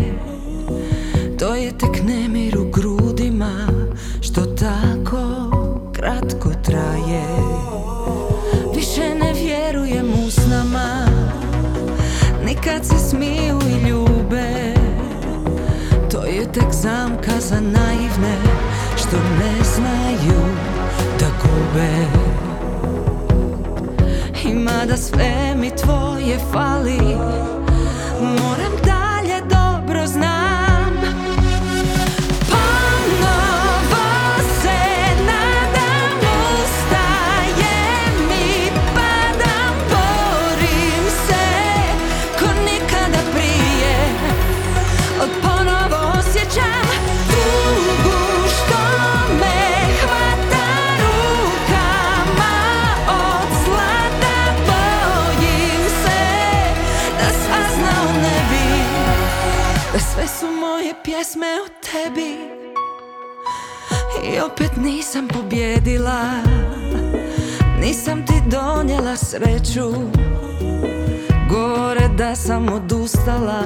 za 17.51 17.61
naivne 17.61 18.37
Što 18.97 19.17
ne 19.17 19.65
znaju 19.75 20.41
da 21.21 21.27
gube. 21.43 21.91
Ima 24.45 24.87
da 24.89 24.97
sve 24.97 25.55
mi 25.57 25.71
tvoje 25.71 26.39
fali 26.53 26.99
Moram 28.21 28.73
dalje 28.85 28.90
pjesme 61.21 61.47
o 61.47 61.69
tebi. 61.83 62.37
I 64.25 64.41
opet 64.41 64.71
nisam 64.77 65.29
pobjedila 65.29 66.23
Nisam 67.81 68.27
ti 68.27 68.33
donijela 68.47 69.17
sreću. 69.17 69.91
Gore 71.51 72.09
da 72.09 72.37
sam 72.37 72.73
odustala 72.73 73.63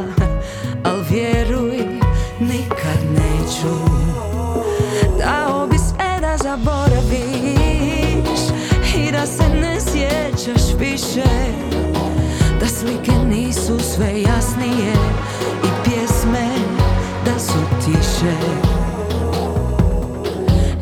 Al 0.85 1.01
vjeruj, 1.11 1.79
nikad 2.41 2.99
neću. 3.11 3.75
Dao 5.19 5.67
bi 5.67 5.79
sve 5.79 6.21
da 6.21 6.37
zaboraviš 6.37 7.05
I 8.97 9.13
da 9.13 9.27
se 9.27 9.49
ne 9.61 9.81
sjećaš 9.81 10.63
više. 10.79 11.31
Da 12.61 12.67
slike 12.67 13.13
nisu 13.13 13.79
sve 13.79 14.23
jasnije 14.23 14.95
da 17.25 17.39
su 17.39 17.59
tiše. 17.85 18.35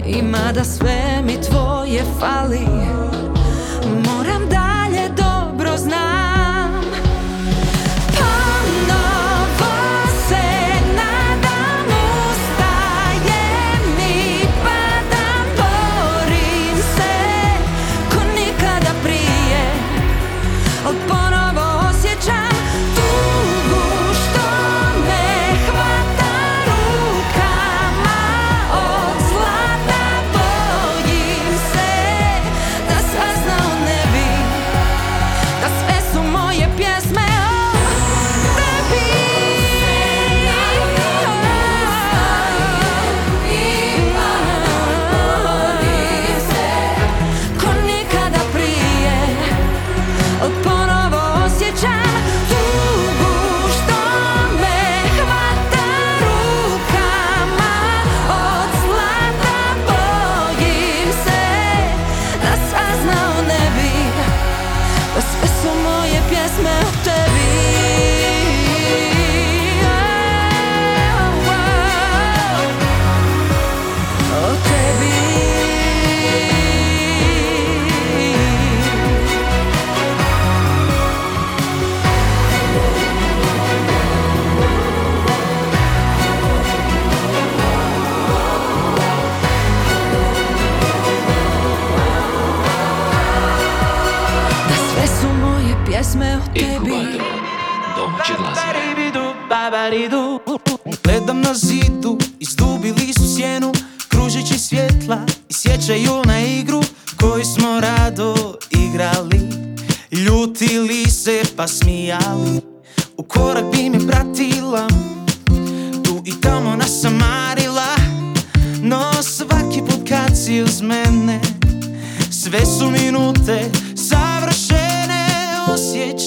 Ima 0.07 0.53
da 0.55 0.65
sve 0.65 1.23
mi 1.27 1.41
tvoje 1.41 2.05
fali 2.21 2.67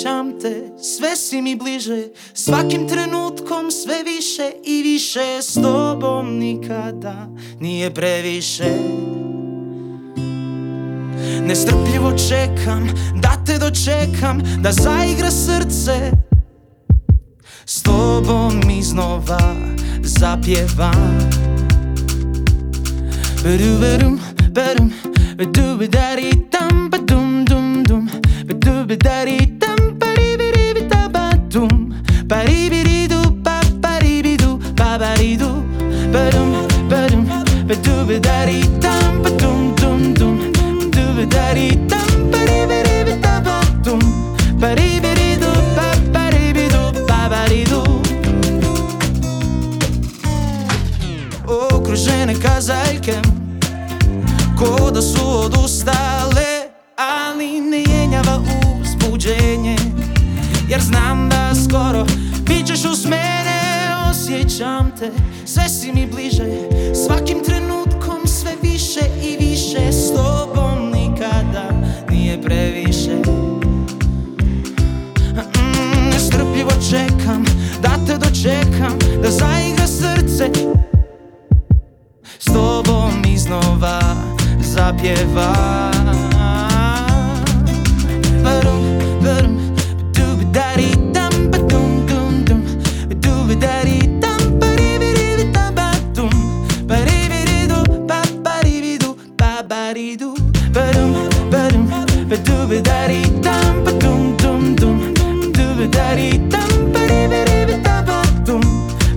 Osjećam 0.05 0.39
te, 0.41 0.83
sve 0.83 1.15
si 1.15 1.41
mi 1.41 1.55
bliže. 1.55 2.03
Svakim 2.33 2.87
trenutkom 2.87 3.71
sve 3.71 4.03
više 4.03 4.51
i 4.65 4.81
više 4.83 5.41
S 5.41 5.53
tobom 5.53 6.37
nikada 6.37 7.27
nije 7.59 7.93
previše. 7.93 8.71
Nestrpljivo 11.47 12.11
čekam 12.29 12.87
da 13.21 13.43
te 13.45 13.57
dočekam 13.57 14.41
Da 14.61 14.71
zaigra 14.71 15.31
srce. 15.31 16.11
S 17.65 17.83
tobom 17.83 18.61
iznova 18.79 19.55
zapjevam. 20.01 21.29
Ba-dum, 23.43 23.79
ba-dum, 24.53 24.91
ba-dum-ba-da-dee-dum, 25.37 26.89
ba-dum-dum-dum, 26.89 28.09
ba-dum-ba-da-dee-dum, 28.47 29.54
ba-dee-ba-dee-ba-da-ba-dum, 31.55 31.87
ba-dee-ba-dee-doo, 32.27 33.23
ba-ba-dee-ba-doo, 33.43 34.59
ba-ba-dee-doo, 34.75 35.55
ba-dum, 36.11 36.49
ba-dum, 36.89 37.23
ba-doo-ba-da-dee-dum, 37.67 39.23
ba-dum-dum-dum, 39.23 40.35
ba-doo-ba-da-dee-dum, 40.51 42.07
ba-dee-ba-dee-ba-da-ba-dum, 42.31 44.01
ba-dee-ba-dee-doo, 44.59 45.55
ba-ba-dee-ba-doo, 45.77 46.91
ba-ba-dee-doo. 47.07 48.03
Okružene 51.47 52.35
kazaljke 52.41 53.21
Ko 54.59 54.91
da 54.91 55.01
su 55.01 55.23
odustale 55.45 56.69
Ali 56.97 57.61
ne 57.61 57.83
jenjava 57.83 58.39
uzbuđenje 58.81 59.74
Jer 60.75 60.83
znam 60.83 61.29
da 61.29 61.55
skoro 61.55 62.05
Bit 62.47 62.67
ćeš 62.67 62.85
uz 62.85 63.05
mene 63.05 63.61
Osjećam 64.09 64.91
te 64.99 65.11
Sve 65.45 65.69
si 65.69 65.91
mi 65.91 66.07
bliže 66.07 66.43
Svakim 67.05 67.43
trenutkom 67.45 68.27
sve 68.27 68.51
više 68.61 68.99
i 69.23 69.45
više 69.45 69.91
S 69.91 70.13
tobom 70.13 70.91
nikada 70.91 71.69
nije 72.09 72.41
previše. 72.41 73.15
Mm, 75.35 76.09
Nestrpljivo 76.09 76.71
čekam 76.89 77.45
Da 77.81 77.91
te 78.07 78.17
dočekam 78.17 78.99
Da 79.23 79.31
zaigra 79.31 79.87
srce 79.87 80.49
s 82.39 82.45
tobom 82.45 83.23
iznova 83.33 84.01
zapjevam 84.61 86.24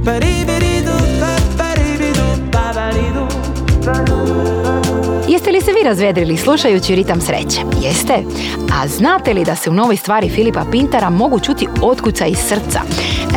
But 0.08 0.24
even 0.24 0.67
se 5.68 5.74
vi 5.74 5.88
razvedrili 5.88 6.36
slušajući 6.36 6.94
ritam 6.94 7.20
sreće? 7.20 7.60
Jeste? 7.82 8.14
A 8.72 8.88
znate 8.88 9.34
li 9.34 9.44
da 9.44 9.56
se 9.56 9.70
u 9.70 9.72
novoj 9.72 9.96
stvari 9.96 10.30
Filipa 10.30 10.64
Pintara 10.70 11.10
mogu 11.10 11.40
čuti 11.40 11.68
otkuca 11.82 12.26
iz 12.26 12.38
srca? 12.38 12.80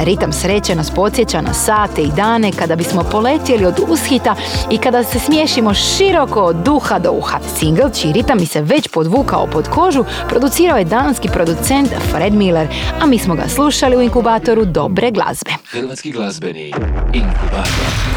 Ritam 0.03 0.33
sreće 0.33 0.75
nas 0.75 0.91
podsjeća 0.91 1.41
na 1.41 1.53
sate 1.53 2.01
i 2.01 2.11
dane 2.15 2.51
kada 2.51 2.75
bismo 2.75 3.03
poletjeli 3.03 3.65
od 3.65 3.79
ushita 3.87 4.35
i 4.69 4.77
kada 4.77 5.03
se 5.03 5.19
smiješimo 5.19 5.73
široko 5.73 6.41
od 6.41 6.55
duha 6.55 6.99
do 6.99 7.11
uha. 7.11 7.39
Single, 7.59 7.89
čiji 8.01 8.13
ritam 8.13 8.37
mi 8.39 8.45
se 8.45 8.61
već 8.61 8.87
podvukao 8.87 9.47
pod 9.47 9.67
kožu, 9.67 10.05
producirao 10.29 10.77
je 10.77 10.85
danski 10.85 11.29
producent 11.29 11.89
Fred 12.11 12.33
Miller, 12.33 12.67
a 13.01 13.05
mi 13.05 13.19
smo 13.19 13.35
ga 13.35 13.47
slušali 13.47 13.97
u 13.97 14.01
inkubatoru 14.01 14.65
dobre 14.65 15.11
glazbe. 15.11 15.51
Hrvatski 15.71 16.11
glazbeni 16.11 16.73
inkubator. 17.13 18.10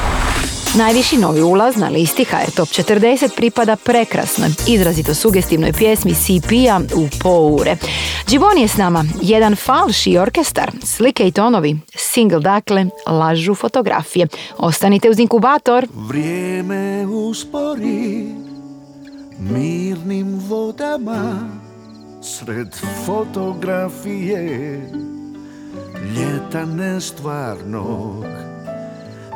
Najviši 0.78 1.16
novi 1.18 1.42
ulaz 1.42 1.76
na 1.76 1.88
listi 1.88 2.24
HR 2.24 2.50
Top 2.56 2.68
40 2.68 3.36
pripada 3.36 3.76
prekrasnoj, 3.76 4.48
izrazito 4.68 5.14
sugestivnoj 5.14 5.72
pjesmi 5.72 6.14
CP-a 6.14 6.80
u 6.96 7.08
poure. 7.22 7.76
Givoni 8.28 8.60
je 8.60 8.68
s 8.68 8.76
nama, 8.76 9.04
jedan 9.22 9.56
falši 9.56 10.18
orkestar, 10.18 10.72
slike 10.82 11.28
i 11.28 11.32
tonovi, 11.32 11.76
single 11.96 12.40
dakle, 12.40 12.86
lažu 13.06 13.54
fotografije. 13.54 14.26
Ostanite 14.58 15.10
uz 15.10 15.18
inkubator. 15.18 15.86
Vrijeme 15.94 17.06
uspori 17.06 18.26
mirnim 19.40 20.40
vodama 20.48 21.50
Sred 22.22 22.76
fotografije 23.06 24.80
ljeta 26.16 26.64
nestvarnog 26.64 28.53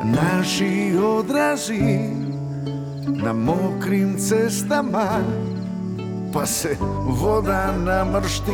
Naši 0.04 0.96
odrazi 0.98 2.10
na 3.22 3.32
mokrim 3.32 4.18
cestama 4.18 5.20
Pa 6.32 6.46
se 6.46 6.76
voda 7.06 7.72
namršti. 7.84 8.52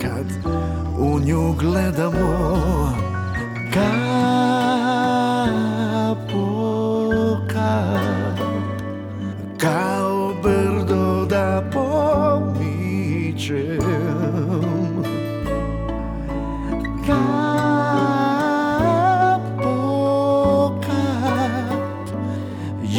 Kad 0.00 0.26
u 0.98 1.20
nju 1.20 1.52
gledamo 1.52 2.92
Kap 3.74 3.90
po 6.32 7.36
kap. 7.48 8.38
Kao 9.58 10.34
brdo 10.42 11.26
da 11.26 11.62
pomičem 11.72 13.10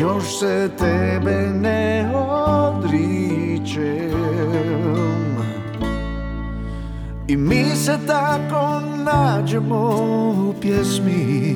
Još 0.02 0.40
se 0.40 0.70
tebe 0.78 1.50
ne 1.62 2.12
odričem. 2.16 3.02
I 7.28 7.38
mi 7.38 7.66
se 7.76 7.98
tako 8.08 8.82
nađemo 9.04 9.90
u 10.50 10.54
pjesmi. 10.62 11.56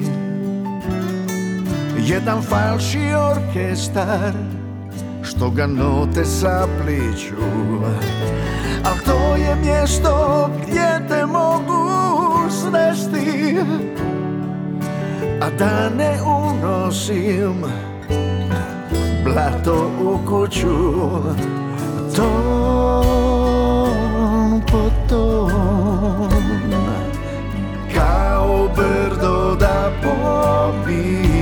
Jedan 1.97 2.41
falši 2.41 3.13
orkestar 3.31 4.33
Što 5.23 5.49
ga 5.49 5.67
note 5.67 6.25
sapliću. 6.25 7.35
Al 8.83 8.95
to 9.05 9.35
je 9.35 9.55
mjesto 9.55 10.49
gdje 10.61 11.07
te 11.09 11.25
mogu 11.25 11.89
svesti. 12.49 13.57
A 15.41 15.49
da 15.59 15.89
ne 15.89 16.17
unosim 16.21 17.65
Blato 19.25 19.91
u 20.01 20.17
kuću. 20.25 20.77
Ton 22.15 23.81
po 24.71 24.89
ton. 25.09 26.31
Kao 27.95 28.69
brdo 28.75 29.55
da 29.59 29.91
pobičem 30.03 31.35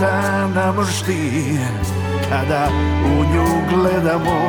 da 0.00 0.46
nam 0.54 0.84
ždi 0.84 1.58
kada 2.28 2.68
u 3.04 3.08
nju 3.08 3.46
gledamo. 3.70 4.40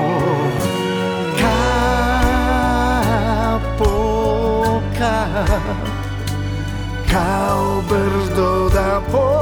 Kap 1.40 2.82
po 3.78 4.82
kap 5.00 5.90
kao 7.12 7.82
brdo 7.90 8.70
da 8.70 9.02
po 9.12 9.41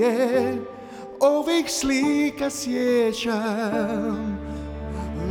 je 0.00 0.58
ovih 1.20 1.64
slika 1.70 2.50
sjećam. 2.50 4.38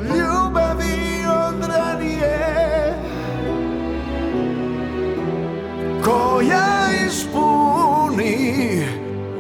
Ljubavi 0.04 1.26
od 1.46 1.68
ranije 1.68 2.94
Koja 6.06 6.88
ispuni 7.08 8.84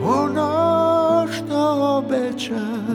ono 0.03 1.27
što 1.31 1.97
obećam. 1.97 2.88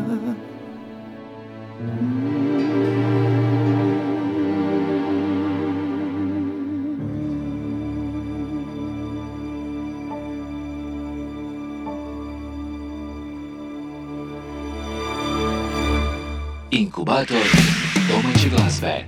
Inkubator. 17.05 17.37
Domaće 18.09 18.49
glazbe. 18.49 19.05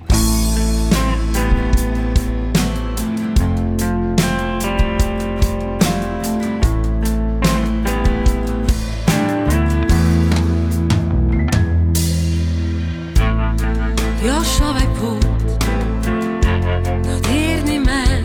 Još 14.25 14.61
ovaj 14.61 14.85
put 14.99 15.25
dodirni 17.03 17.79
me. 17.79 18.23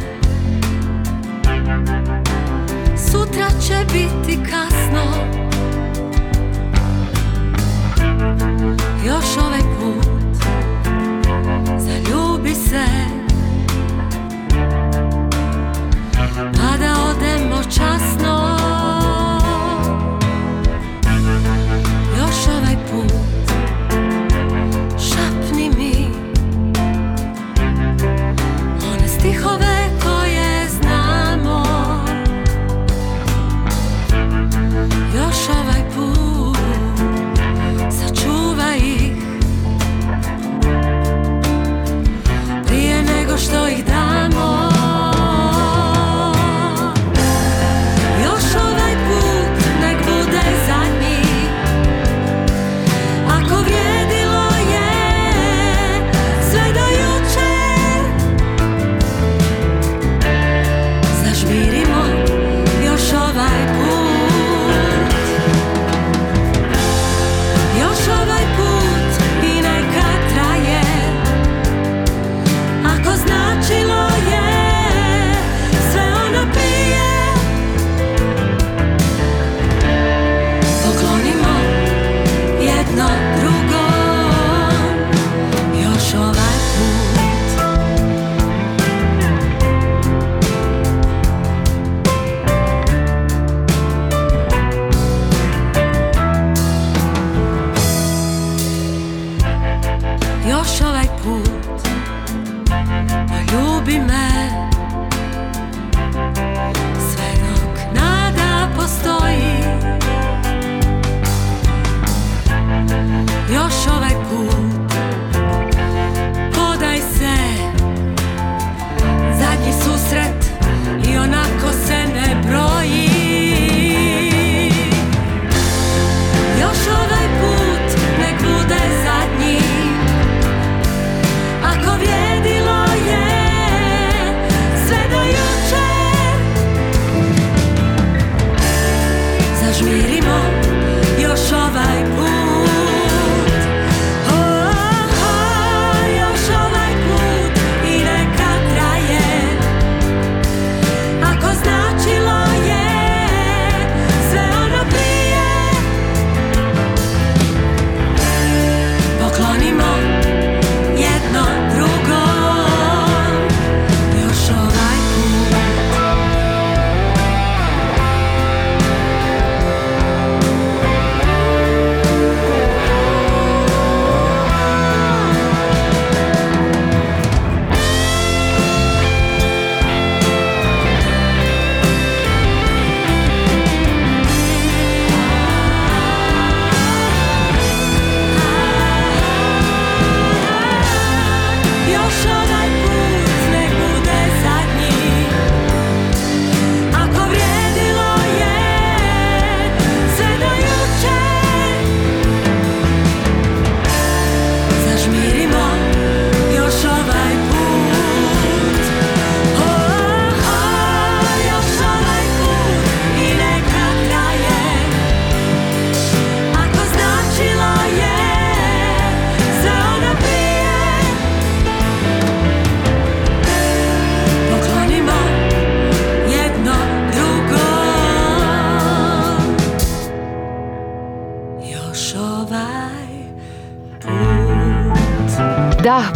Sutra 2.97 3.49
će 3.67 3.85
biti 3.93 4.39
kasno 4.51 5.42
još 9.07 9.37
ovaj 9.47 9.61
put 9.61 10.07
Zaljubi 11.79 12.55
se. 12.55 12.85
Pa 16.33 16.77
da 16.79 16.95
odemo 17.11 17.63
časno. 17.63 18.52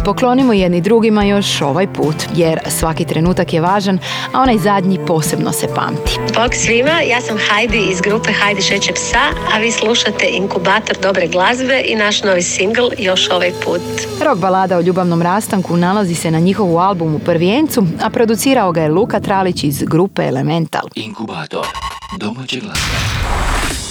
Poklonimo 0.07 0.53
jedni 0.53 0.81
drugima 0.81 1.23
još 1.23 1.61
ovaj 1.61 1.93
put, 1.93 2.15
jer 2.35 2.59
svaki 2.67 3.05
trenutak 3.05 3.53
je 3.53 3.61
važan, 3.61 3.99
a 4.33 4.41
onaj 4.41 4.57
zadnji 4.57 4.99
posebno 5.07 5.51
se 5.51 5.67
pamti. 5.75 6.19
Bog 6.35 6.53
svima, 6.53 7.01
ja 7.09 7.21
sam 7.21 7.37
Hajdi 7.49 7.87
iz 7.91 8.01
grupe 8.01 8.31
Hajdi 8.31 8.61
šeće 8.61 8.93
psa, 8.93 9.19
a 9.53 9.59
vi 9.59 9.71
slušate 9.71 10.27
inkubator 10.31 10.97
dobre 11.01 11.27
glazbe 11.27 11.81
i 11.85 11.95
naš 11.95 12.23
novi 12.23 12.41
singl 12.41 12.87
Još 12.97 13.29
ovaj 13.29 13.51
put. 13.65 13.81
Rock 14.21 14.41
balada 14.41 14.77
o 14.77 14.81
ljubavnom 14.81 15.21
rastanku 15.21 15.77
nalazi 15.77 16.15
se 16.15 16.31
na 16.31 16.39
njihovu 16.39 16.77
albumu 16.77 17.19
Prvijencu, 17.19 17.83
a 18.03 18.09
producirao 18.09 18.71
ga 18.71 18.81
je 18.81 18.89
Luka 18.89 19.19
Tralić 19.19 19.63
iz 19.63 19.83
grupe 19.83 20.23
Elemental. 20.23 20.87
Inkubator 20.95 21.65
domaće 22.19 22.59
glazbe. 22.59 23.86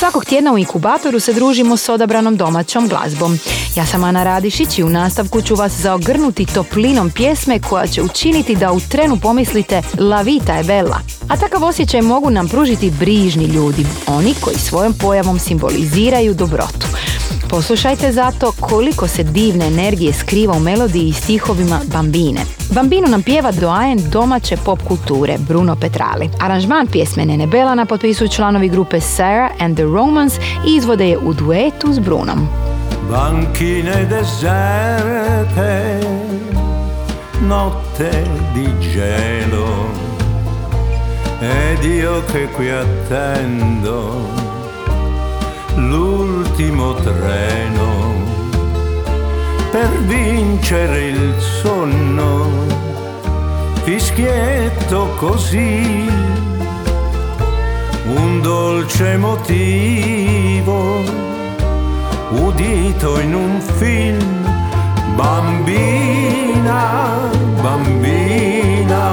Svakog 0.00 0.24
tjedna 0.24 0.52
u 0.52 0.58
inkubatoru 0.58 1.20
se 1.20 1.32
družimo 1.32 1.76
s 1.76 1.88
odabranom 1.88 2.36
domaćom 2.36 2.88
glazbom. 2.88 3.38
Ja 3.76 3.86
sam 3.86 4.04
Ana 4.04 4.24
Radišić 4.24 4.78
i 4.78 4.82
u 4.82 4.88
nastavku 4.88 5.42
ću 5.42 5.54
vas 5.54 5.72
zaogrnuti 5.72 6.46
toplinom 6.46 7.10
pjesme 7.10 7.60
koja 7.60 7.86
će 7.86 8.02
učiniti 8.02 8.56
da 8.56 8.72
u 8.72 8.80
trenu 8.80 9.18
pomislite 9.22 9.82
La 9.98 10.22
vita 10.22 10.54
je 10.54 10.64
bella. 10.64 11.00
A 11.28 11.36
takav 11.36 11.64
osjećaj 11.64 12.02
mogu 12.02 12.30
nam 12.30 12.48
pružiti 12.48 12.90
brižni 12.90 13.44
ljudi, 13.44 13.86
oni 14.06 14.34
koji 14.40 14.56
svojom 14.56 14.92
pojavom 14.92 15.38
simboliziraju 15.38 16.34
dobrotu. 16.34 16.86
Poslušajte 17.50 18.12
zato 18.12 18.52
koliko 18.60 19.08
se 19.08 19.22
divne 19.22 19.66
energije 19.66 20.12
skriva 20.12 20.54
u 20.54 20.60
melodiji 20.60 21.08
i 21.08 21.12
stihovima 21.12 21.80
Bambine. 21.92 22.40
Bambinu 22.74 23.08
nam 23.08 23.22
pjeva 23.22 23.52
doajen 23.52 23.98
domaće 24.10 24.56
pop 24.56 24.82
kulture 24.88 25.38
Bruno 25.38 25.76
Petrali. 25.76 26.30
Aranžman 26.40 26.86
pjesme 26.86 27.24
Nene 27.24 27.46
Belana 27.46 27.86
potpisuju 27.86 28.28
članovi 28.28 28.68
grupe 28.68 29.00
Sarah 29.00 29.50
and 29.58 29.76
the 29.76 29.84
Romans 29.92 30.38
i 30.66 30.74
izvode 30.76 31.08
je 31.08 31.18
u 31.18 31.32
duetu 31.32 31.92
s 31.92 31.98
Brunom. 31.98 32.48
Banchine 33.10 34.06
deserte, 34.08 36.00
notte 37.48 38.24
di 38.54 38.68
gelo, 38.80 39.90
ed 41.40 41.84
io 41.84 42.22
che 42.32 42.46
qui 42.56 42.70
attendo 42.70 44.14
l'ultimo 45.76 46.94
treno 46.94 48.20
per 49.70 49.88
vincere 50.06 51.08
il 51.08 51.34
sonno, 51.62 52.46
fischietto 53.84 55.08
così, 55.18 56.08
un 58.16 58.40
dolce 58.40 59.16
motivo 59.16 61.02
udito 62.30 63.18
in 63.20 63.34
un 63.34 63.60
film, 63.60 64.44
bambina, 65.16 66.82
bambina, 67.60 69.10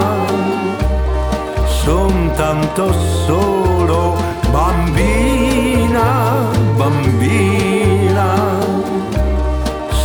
son 1.83 2.31
tanto 2.35 2.93
solo, 3.25 4.15
bambina, 4.51 6.05
bambina, 6.75 8.27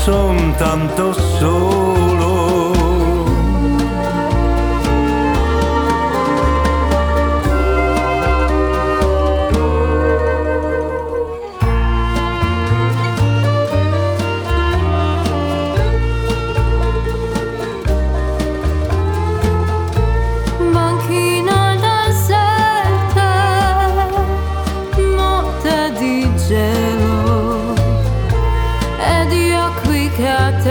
son 0.04 0.54
tanto 0.56 1.12
solo. 1.12 2.11
Herz. 30.22 30.61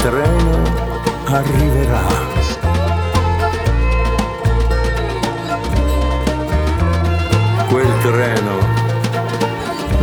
Treno 0.00 0.62
arriverà. 1.26 2.06
Quel 7.68 7.92
treno, 8.00 8.58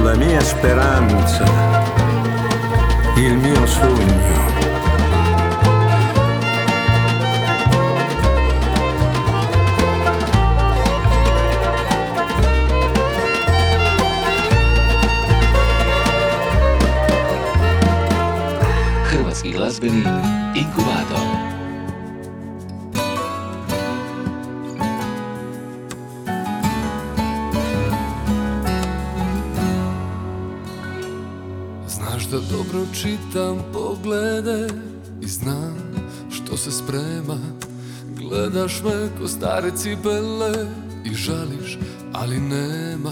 la 0.03 0.15
mia 0.15 0.41
speranza, 0.41 1.45
il 3.15 3.37
mio 3.37 3.65
sogno. 3.65 4.56
Hrvatski 19.37 19.51
glazbeni 19.51 20.03
inkubator. 20.55 21.19
Znaš 31.87 32.13
Možda 32.13 32.39
dobro 32.51 32.79
čitam 32.93 33.57
poglede 33.73 34.67
i 35.21 35.27
znam 35.27 35.77
što 36.31 36.57
se 36.57 36.71
sprema 36.71 37.37
Gledaš 38.17 38.81
me 38.83 39.19
ko 39.19 39.27
stare 39.27 39.71
cipele 39.77 40.67
i 41.05 41.13
žališ, 41.13 41.77
ali 42.13 42.39
nema 42.39 43.11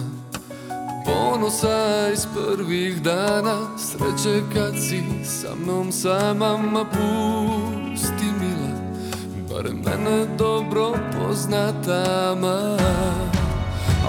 Ponosa 1.06 2.10
iz 2.14 2.28
prvih 2.36 3.02
dana, 3.02 3.75
sreće 4.06 4.42
kad 4.54 4.74
si 4.80 5.04
sa 5.24 5.56
mnom 5.56 5.92
sama 5.92 6.58
Ma 6.58 6.86
pusti 6.86 8.26
mila, 8.40 8.72
barem 9.50 9.78
mene 9.86 10.26
dobro 10.38 10.94
poznatama 11.14 12.78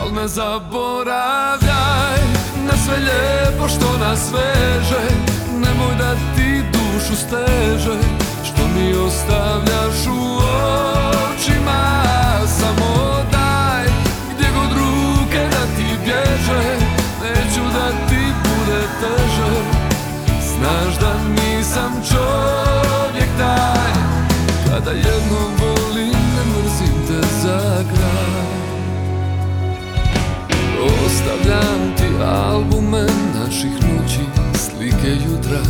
Al 0.00 0.14
ne 0.14 0.28
zaboravljaj 0.28 2.20
na 2.66 2.76
sve 2.84 2.96
lijepo 2.96 3.68
što 3.68 3.98
nas 3.98 4.32
veže 4.32 5.02
Nemoj 5.52 5.94
da 5.98 6.14
ti 6.14 6.62
dušu 6.72 7.16
steže 7.16 7.98
Što 8.44 8.62
mi 8.76 8.94
ostavljaš 8.94 10.06
u 10.06 10.36
očima. 11.34 12.02
Samo 12.46 13.22
daj 13.32 13.84
gdje 14.34 14.48
god 14.54 14.78
ruke 14.78 15.48
da 15.50 15.76
ti 15.76 15.98
bježe 16.04 16.76
Neću 17.22 17.60
da 17.60 17.90
ti 18.08 18.32
bude 18.42 18.80
teže 19.00 19.75
Znaš 20.66 20.98
da 20.98 21.14
nisam 21.28 21.92
čovjek 22.08 23.30
taj 23.38 23.92
Kada 24.68 24.90
jednom 24.90 25.50
volim 25.60 26.12
ne 26.12 26.42
mrzim 26.50 27.06
te 27.08 27.28
za 27.42 27.84
kraj. 27.94 28.56
Ostavljam 31.06 31.96
ti 31.96 32.24
albume 32.24 33.06
naših 33.34 33.70
noći, 33.72 34.20
slike 34.54 35.10
jutra. 35.10 35.60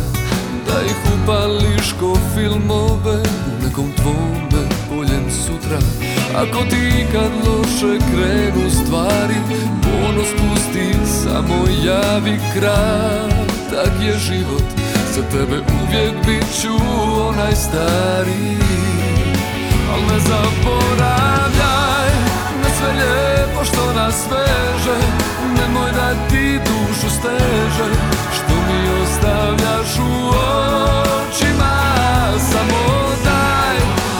Da 0.67 0.81
ih 0.85 0.97
upališ 1.23 1.93
ko 1.99 2.17
filmove 2.35 3.19
u 3.47 3.65
nekom 3.65 3.91
tvome 3.95 4.67
boljem 4.89 5.31
sutra. 5.31 5.77
Ako 6.35 6.63
ti 6.69 7.05
kad 7.11 7.31
loše 7.47 7.99
krenu 8.11 8.69
stvari, 8.69 9.35
ponos 9.83 10.27
pusti, 10.29 10.93
samo 11.05 11.65
javi 11.85 12.39
kratak 12.53 13.91
je 14.01 14.17
život 14.19 14.86
Za 15.17 15.23
tebe 15.23 15.57
uvijek 15.83 16.25
bit 16.25 16.61
ću 16.61 16.73
onaj 17.27 17.55
stari. 17.55 18.57
Al 19.93 20.01
ne 20.09 20.19
zaboravljaj 20.19 22.09
na 22.61 22.69
sve 22.77 22.91
lijepo 22.93 23.65
što 23.65 23.93
nas 23.93 24.25
veže 24.31 24.99
Nemoj 25.57 25.91
da 25.91 26.27
ti 26.29 26.59
dušu 26.65 27.09
steže 27.09 27.89
Što 28.35 28.53
mi 28.67 29.01
ostavljaš 29.03 29.99
u 29.99 30.27
očima. 30.29 31.75
Samo 32.51 33.09
daj 33.23 33.77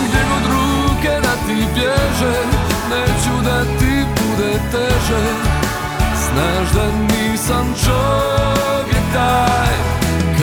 gdje 0.08 0.20
god 0.30 0.52
ruke 0.52 1.20
da 1.22 1.34
ti 1.48 1.66
bježe 1.76 2.36
Neću 2.89 3.43
da 3.45 3.64
ti 3.80 4.06
bude 4.16 4.54
teže. 4.72 5.24
Znaš 6.16 6.72
da 6.74 7.16
nisam 7.16 7.74
čovjek 7.86 9.04
taj 9.14 9.97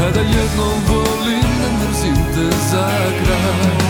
Kada 0.05 0.21
jednom 0.21 0.79
volim 0.89 1.51
ne 1.61 1.69
mrzim 1.79 2.17
te 2.35 2.57
za 2.71 2.89
kraj 3.25 3.84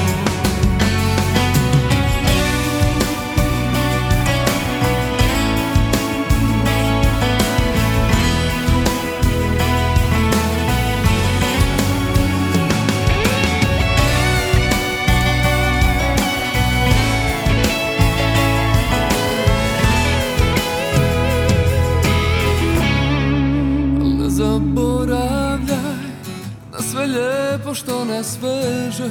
što 27.74 28.04
nas 28.04 28.38
veže 28.42 29.10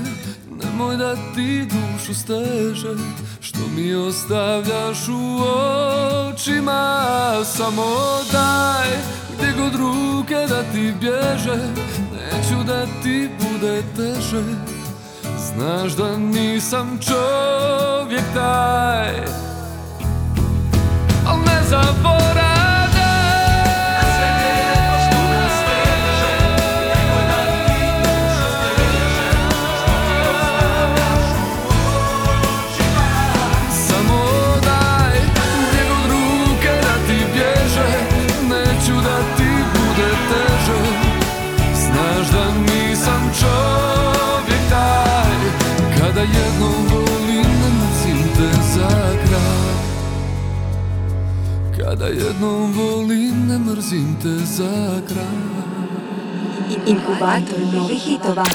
Nemoj 0.63 0.97
da 0.97 1.15
ti 1.35 1.65
dušu 1.65 2.13
steže 2.13 2.95
Što 3.41 3.59
mi 3.75 3.95
ostavljaš 3.95 5.07
u 5.07 5.39
očima 6.29 6.95
Samo 7.45 7.85
daj 8.31 8.89
gdje 9.37 9.53
god 9.57 9.75
ruke 9.75 10.35
da 10.49 10.63
ti 10.63 10.93
bježe 11.01 11.57
Neću 12.13 12.63
da 12.67 12.85
ti 13.03 13.29
bude 13.39 13.83
teže. 13.95 14.43
Znaš 15.37 15.91
da 15.91 16.17
nisam 16.17 16.99
čovjek 17.01 18.23
taj 18.33 19.25
Al 21.27 21.37
ne 21.37 21.61
zaboravljaj 21.69 22.12
Inkubator 57.03 57.59
novih 57.59 57.99
hitova. 57.99 58.47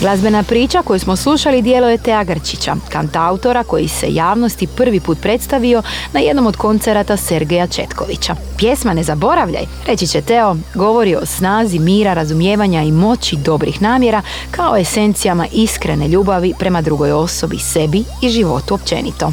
Glazbena 0.00 0.42
priča 0.42 0.82
koju 0.82 0.98
smo 0.98 1.16
slušali 1.16 1.62
dijelo 1.62 1.88
je 1.88 1.98
Teja 1.98 2.24
Grčića, 2.24 2.76
kantautora 2.88 3.64
koji 3.64 3.88
se 3.88 4.06
javnosti 4.08 4.66
prvi 4.66 5.00
put 5.00 5.18
predstavio 5.20 5.82
na 6.12 6.20
jednom 6.20 6.46
od 6.46 6.56
koncerata 6.56 7.16
Sergeja 7.16 7.66
Četkovića. 7.66 8.34
Pjesma 8.58 8.94
Ne 8.94 9.02
zaboravljaj, 9.02 9.64
reći 9.86 10.06
će 10.06 10.20
Teo, 10.20 10.56
govori 10.74 11.16
o 11.16 11.26
snazi 11.26 11.78
mira, 11.78 12.14
razumijevanja 12.14 12.82
i 12.82 12.92
moći 12.92 13.36
dobrih 13.36 13.82
namjera 13.82 14.22
kao 14.50 14.76
esencijama 14.76 15.46
iskrene 15.52 16.08
ljubavi 16.08 16.54
prema 16.58 16.80
drugoj 16.80 17.12
osobi, 17.12 17.58
sebi 17.58 18.04
i 18.22 18.28
životu 18.28 18.74
općenito. 18.74 19.32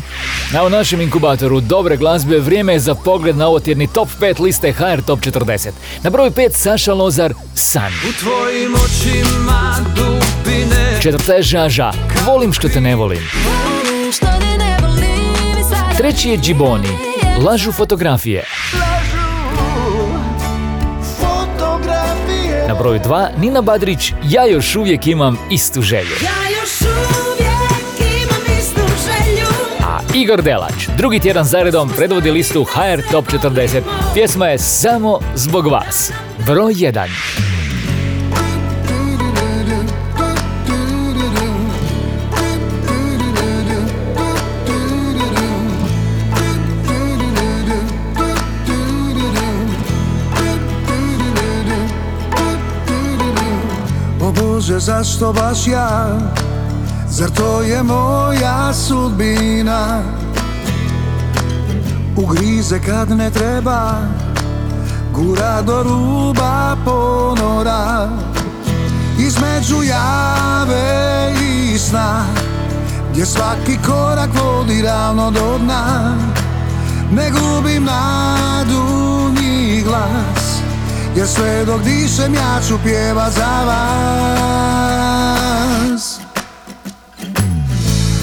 Na 0.53 0.63
u 0.63 0.69
našem 0.69 1.01
inkubatoru 1.01 1.59
dobre 1.59 1.97
glazbe 1.97 2.39
vrijeme 2.39 2.73
je 2.73 2.79
za 2.79 2.95
pogled 2.95 3.37
na 3.37 3.47
ovotjedni 3.47 3.87
top 3.87 4.07
5 4.19 4.41
liste 4.41 4.71
HR 4.71 5.01
Top 5.05 5.19
40. 5.19 5.69
Na 6.03 6.09
broju 6.09 6.31
5 6.31 6.51
Saša 6.51 6.93
Lozar, 6.93 7.33
San. 7.55 7.93
U 8.09 8.13
tvojim 8.19 8.75
očima 8.75 9.75
dubine 9.95 10.10
Četvrta 11.01 11.33
je 11.33 11.43
Žaža, 11.43 11.91
Volim 12.25 12.53
što 12.53 12.69
te 12.69 12.81
ne 12.81 12.95
volim. 12.95 13.21
Treći 15.97 16.29
je 16.29 16.37
Džiboni, 16.37 16.87
Lažu 17.45 17.71
fotografije. 17.71 18.43
Na 22.67 22.73
broju 22.79 22.99
2 22.99 23.27
Nina 23.37 23.61
Badrić, 23.61 24.13
Ja 24.29 24.45
još 24.45 24.75
uvijek 24.75 25.07
imam 25.07 25.37
istu 25.51 25.81
želju. 25.81 26.15
A 29.79 29.99
Igor 30.13 30.41
Delač, 30.41 30.87
drugi 30.97 31.19
tjedan 31.19 31.45
zaredom 31.45 31.89
predvodi 31.89 32.31
listu 32.31 32.63
HR 32.63 33.11
Top 33.11 33.25
40. 33.25 33.81
Pjesma 34.13 34.47
je 34.47 34.57
Samo 34.57 35.19
zbog 35.35 35.67
vas. 35.67 36.11
Broj 36.45 36.73
1. 36.73 37.50
Bože, 54.31 54.79
zašto 54.79 55.33
baš 55.33 55.67
ja? 55.67 56.19
Zar 57.09 57.29
to 57.29 57.61
je 57.61 57.83
moja 57.83 58.73
sudbina? 58.73 60.01
Ugrize 62.15 62.79
kad 62.79 63.09
ne 63.09 63.31
treba 63.31 63.93
Gura 65.13 65.61
do 65.61 65.83
ruba 65.83 66.77
ponora 66.85 68.09
Između 69.19 69.83
jave 69.83 71.33
i 71.41 71.77
sna 71.77 72.25
Gdje 73.11 73.25
svaki 73.25 73.77
korak 73.87 74.29
vodi 74.43 74.81
ravno 74.81 75.31
do 75.31 75.57
dna 75.57 76.15
Ne 77.11 77.31
gubim 77.31 77.83
nadu 77.83 78.83
ni 79.39 79.81
glas 79.81 80.40
Jer 81.15 81.27
sve 81.27 81.65
dok 81.65 81.81
dišem 81.81 82.33
ja 82.33 82.59
ću 82.67 82.77
pjeva 82.83 83.29
za 83.29 83.63
vas. 83.65 85.01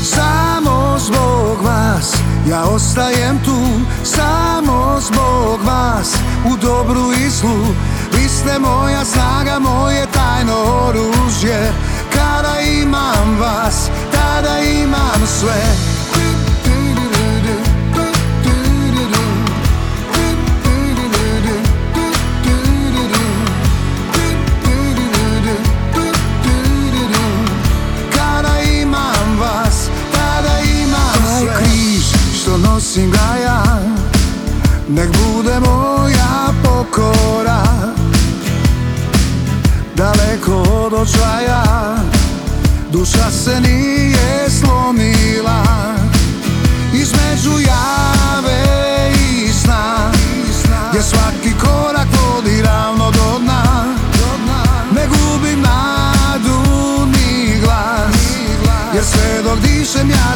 Samo 0.03 0.99
zbog 0.99 1.63
vas 1.65 2.15
ja 2.51 2.65
ostajem 2.65 3.39
tu. 3.45 3.57
Samo 4.05 5.01
zbog 5.01 5.61
vas 5.65 6.15
u 6.53 6.57
dobru 6.57 7.13
i 7.13 7.31
zlu. 7.31 7.67
Vi 8.13 8.29
ste 8.29 8.59
moja 8.59 9.05
snaga, 9.05 9.59
moje 9.59 10.07
tajno 10.13 10.55
oružje. 10.89 11.73
Kada 12.15 12.61
imam 12.61 13.39
vas, 13.41 13.91
tada 14.13 14.59
imam 14.59 15.27
sve 15.27 15.88
nosim 32.89 33.11
ga 33.11 33.37
ja 33.45 33.63
Nek 34.89 35.09
bude 35.09 35.61
moja 35.61 36.55
pokora. 36.63 37.63
Daleko 39.97 40.63
od 40.85 40.93
očaja 40.93 41.63
Duša 42.91 43.31
se 43.31 43.61
nije 43.61 44.51
slomila. 44.51 45.63
Između 46.93 47.59
jave 47.67 48.78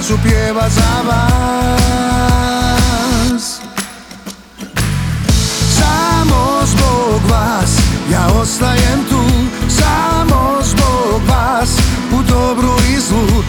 ću 0.08 0.14
pjevat 0.22 0.72
za 0.72 1.02
vas. 1.06 2.32
Samo 5.76 6.60
zbog 6.66 7.30
vas 7.30 7.78
ja 8.12 8.26
ostajem 8.40 9.04
tu. 9.10 9.22
Samo 9.68 10.58
zbog 10.62 11.22
vas 11.28 11.78
u 12.12 12.22
dobru 12.22 12.74
i 12.96 13.00
zlu 13.00 13.42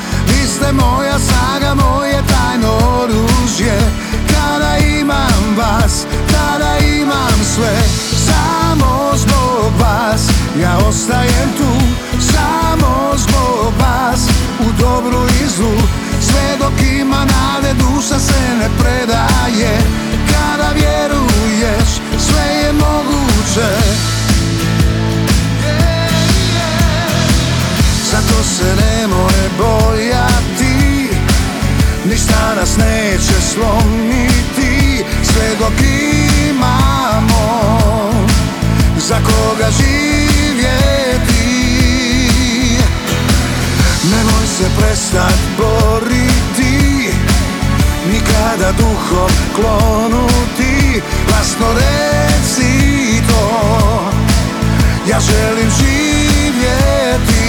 Za 39.64 39.70
koga 39.70 39.76
živjeti. 39.78 41.44
Nemoj 44.12 44.48
se 44.58 44.70
prestat 44.80 45.40
boriti 45.58 47.10
Nikada 48.12 48.72
duhom 48.72 49.32
klonuti. 49.56 51.02
Glasno 51.28 51.68
reci 51.74 53.22
to 53.28 53.72
Ja 55.10 55.20
želim 55.20 55.70
živjeti. 55.80 57.44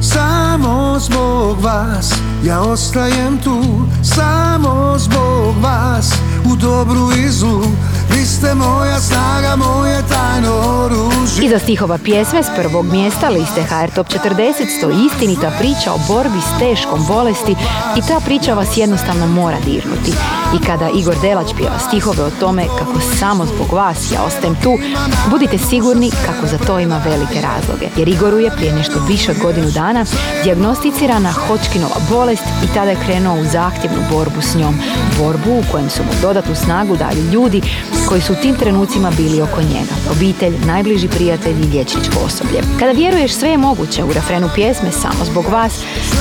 Samo 0.00 0.98
zbog 0.98 1.60
vas 1.60 2.25
ja 2.44 2.60
ostajem 2.60 3.38
tu 3.44 3.62
Samo 4.02 4.94
zbog 4.98 5.54
vas 5.62 6.12
u 6.52 6.56
dobru 6.56 7.12
i 7.26 7.30
zlu 7.30 7.62
Vi 8.10 8.24
ste 8.26 8.54
moja 8.54 9.00
snaga, 9.00 9.56
moje 9.56 10.02
tajno 10.08 10.52
oružje 10.84 11.46
Iza 11.46 11.58
stihova 11.58 11.98
pjesme 11.98 12.42
s 12.42 12.46
prvog 12.56 12.86
mjesta 12.86 13.28
liste 13.28 13.62
HR 13.62 13.90
Top 13.94 14.06
40 14.06 14.78
stoji 14.78 14.96
istinita 15.06 15.52
priča 15.58 15.92
o 15.92 15.98
borbi 16.08 16.40
s 16.40 16.58
teškom 16.58 17.06
bolesti 17.08 17.56
i 17.96 18.00
ta 18.08 18.20
priča 18.24 18.54
vas 18.54 18.76
jednostavno 18.76 19.26
mora 19.26 19.56
dirnuti. 19.64 20.12
I 20.54 20.64
kada 20.66 20.88
Igor 20.88 21.16
Delač 21.20 21.46
pjeva 21.56 21.78
stihove 21.78 22.24
o 22.24 22.30
tome 22.40 22.64
kako 22.78 23.00
samo 23.18 23.46
zbog 23.46 23.72
vas 23.72 24.12
ja 24.12 24.22
ostajem 24.22 24.56
tu, 24.62 24.78
budite 25.30 25.58
sigurni 25.58 26.10
kako 26.26 26.46
za 26.46 26.58
to 26.58 26.78
ima 26.78 27.00
velike 27.04 27.40
razloge. 27.40 27.86
Jer 27.96 28.08
Igoru 28.08 28.38
je 28.38 28.50
prije 28.56 28.72
nešto 28.72 29.00
više 29.08 29.30
od 29.30 29.38
godinu 29.38 29.70
dana 29.70 30.04
dijagnosticirana 30.44 31.32
Hodgkinova 31.32 31.96
bolest 32.10 32.44
i 32.64 32.74
tada 32.74 32.90
je 32.90 33.04
krenuo 33.06 33.40
u 33.40 33.44
zahtjevnu 33.44 34.02
borbu 34.10 34.40
s 34.42 34.54
njom. 34.54 34.78
Borbu 35.18 35.50
u 35.50 35.64
kojem 35.72 35.90
su 35.90 36.02
mu 36.02 36.10
dodatnu 36.22 36.54
snagu 36.54 36.96
dali 36.96 37.20
ljudi 37.20 37.62
koji 38.08 38.20
su 38.20 38.32
u 38.32 38.36
tim 38.42 38.56
trenucima 38.56 39.10
bili 39.16 39.42
oko 39.42 39.62
njega. 39.62 39.94
Obitelj, 40.10 40.54
najbliži 40.66 41.08
prijatelji 41.08 41.60
i 41.60 41.70
liječničko 41.70 42.18
osoblje. 42.24 42.60
Kada 42.78 42.92
vjeruješ 42.92 43.32
sve 43.32 43.48
je 43.48 43.58
moguće 43.58 44.04
u 44.04 44.12
refrenu 44.12 44.48
pjesme 44.54 44.92
samo 44.92 45.24
zbog 45.24 45.44
vas, 45.48 45.72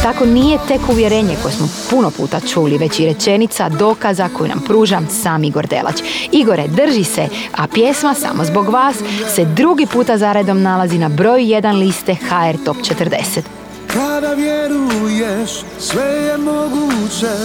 tako 0.03 0.25
nije 0.25 0.59
tek 0.67 0.81
uvjerenje 0.89 1.35
koje 1.41 1.53
smo 1.53 1.67
puno 1.89 2.11
puta 2.11 2.39
čuli, 2.39 2.77
već 2.77 2.99
i 2.99 3.05
rečenica 3.05 3.69
dokaza 3.69 4.29
koju 4.37 4.49
nam 4.49 4.61
pruža 4.67 5.01
sam 5.09 5.43
Igor 5.43 5.67
Delać. 5.67 5.95
Igore, 6.31 6.67
drži 6.67 7.03
se, 7.03 7.27
a 7.57 7.67
pjesma 7.67 8.13
samo 8.13 8.45
zbog 8.45 8.69
vas 8.69 8.95
se 9.35 9.45
drugi 9.45 9.85
puta 9.85 10.17
zaredom 10.17 10.61
nalazi 10.61 10.97
na 10.97 11.09
broju 11.09 11.45
1 11.45 11.79
liste 11.79 12.15
HR 12.15 12.65
Top 12.65 12.77
40. 12.77 13.41
Kada 13.87 14.33
vjeruješ 14.33 15.49
sve 15.79 16.03
je 16.03 16.37
moguće 16.37 17.35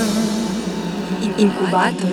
Inkubator 1.39 2.11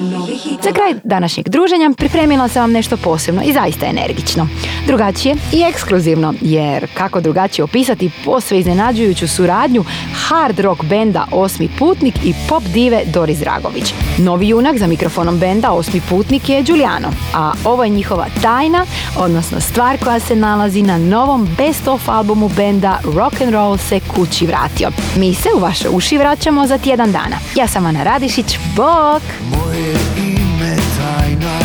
Za 0.63 0.71
kraj 0.71 0.93
današnjeg 1.03 1.49
druženja 1.49 1.91
pripremila 1.97 2.47
sam 2.47 2.61
vam 2.61 2.71
nešto 2.71 2.97
posebno 2.97 3.41
i 3.45 3.53
zaista 3.53 3.85
energično. 3.85 4.47
Drugačije 4.87 5.35
i 5.53 5.61
ekskluzivno, 5.61 6.33
jer 6.41 6.87
kako 6.93 7.21
drugačije 7.21 7.63
opisati 7.63 8.11
posve 8.25 8.59
iznenađujuću 8.59 9.27
suradnju 9.27 9.83
hard 10.27 10.59
rock 10.59 10.83
benda 10.83 11.25
Osmi 11.31 11.69
putnik 11.79 12.15
i 12.25 12.33
pop 12.49 12.63
dive 12.63 13.01
Doris 13.13 13.39
Dragović. 13.39 13.93
Novi 14.17 14.47
junak 14.47 14.77
za 14.77 14.87
mikrofonom 14.87 15.39
benda 15.39 15.71
Osmi 15.71 16.01
putnik 16.09 16.49
je 16.49 16.61
Giuliano, 16.61 17.09
a 17.35 17.51
ovo 17.65 17.83
je 17.83 17.89
njihova 17.89 18.25
tajna, 18.41 18.85
odnosno 19.17 19.61
stvar 19.61 19.97
koja 20.03 20.19
se 20.19 20.35
nalazi 20.35 20.81
na 20.81 20.97
novom 20.97 21.47
best 21.57 21.87
of 21.87 22.09
albumu 22.09 22.49
benda 22.49 22.99
Rock 23.03 23.41
and 23.41 23.53
Roll 23.53 23.77
se 23.77 23.99
kući 23.99 24.45
vratio. 24.45 24.89
Mi 25.15 25.33
se 25.33 25.49
u 25.55 25.59
vaše 25.59 25.89
uši 25.89 26.17
vraćamo 26.17 26.67
za 26.67 26.77
tjedan 26.77 27.11
dana. 27.11 27.37
Ja 27.55 27.67
sam 27.67 27.85
Ana 27.85 28.03
Radišić, 28.03 28.57
bok! 28.97 29.23
Moje 29.49 29.93
ime 30.17 30.75
tajna 30.97 31.59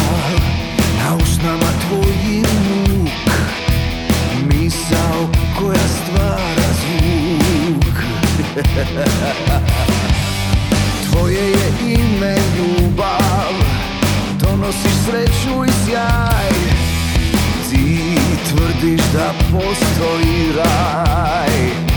Na 0.98 1.16
usnama 1.16 1.70
tvojim 1.82 2.46
muk 2.88 3.30
Misao 4.48 5.28
koja 5.58 5.88
stvara 5.88 6.68
zvuk. 6.80 7.96
Tvoje 11.10 11.50
je 11.50 11.72
ime 11.80 12.36
ljubav 12.56 13.54
Donosiš 14.40 14.92
sreću 15.06 15.64
i 15.64 15.72
sjaj. 15.86 16.52
Ti 17.70 18.16
tvrdiš 18.48 19.00
da 19.12 19.32
postoji 19.52 20.52
raj 20.56 21.91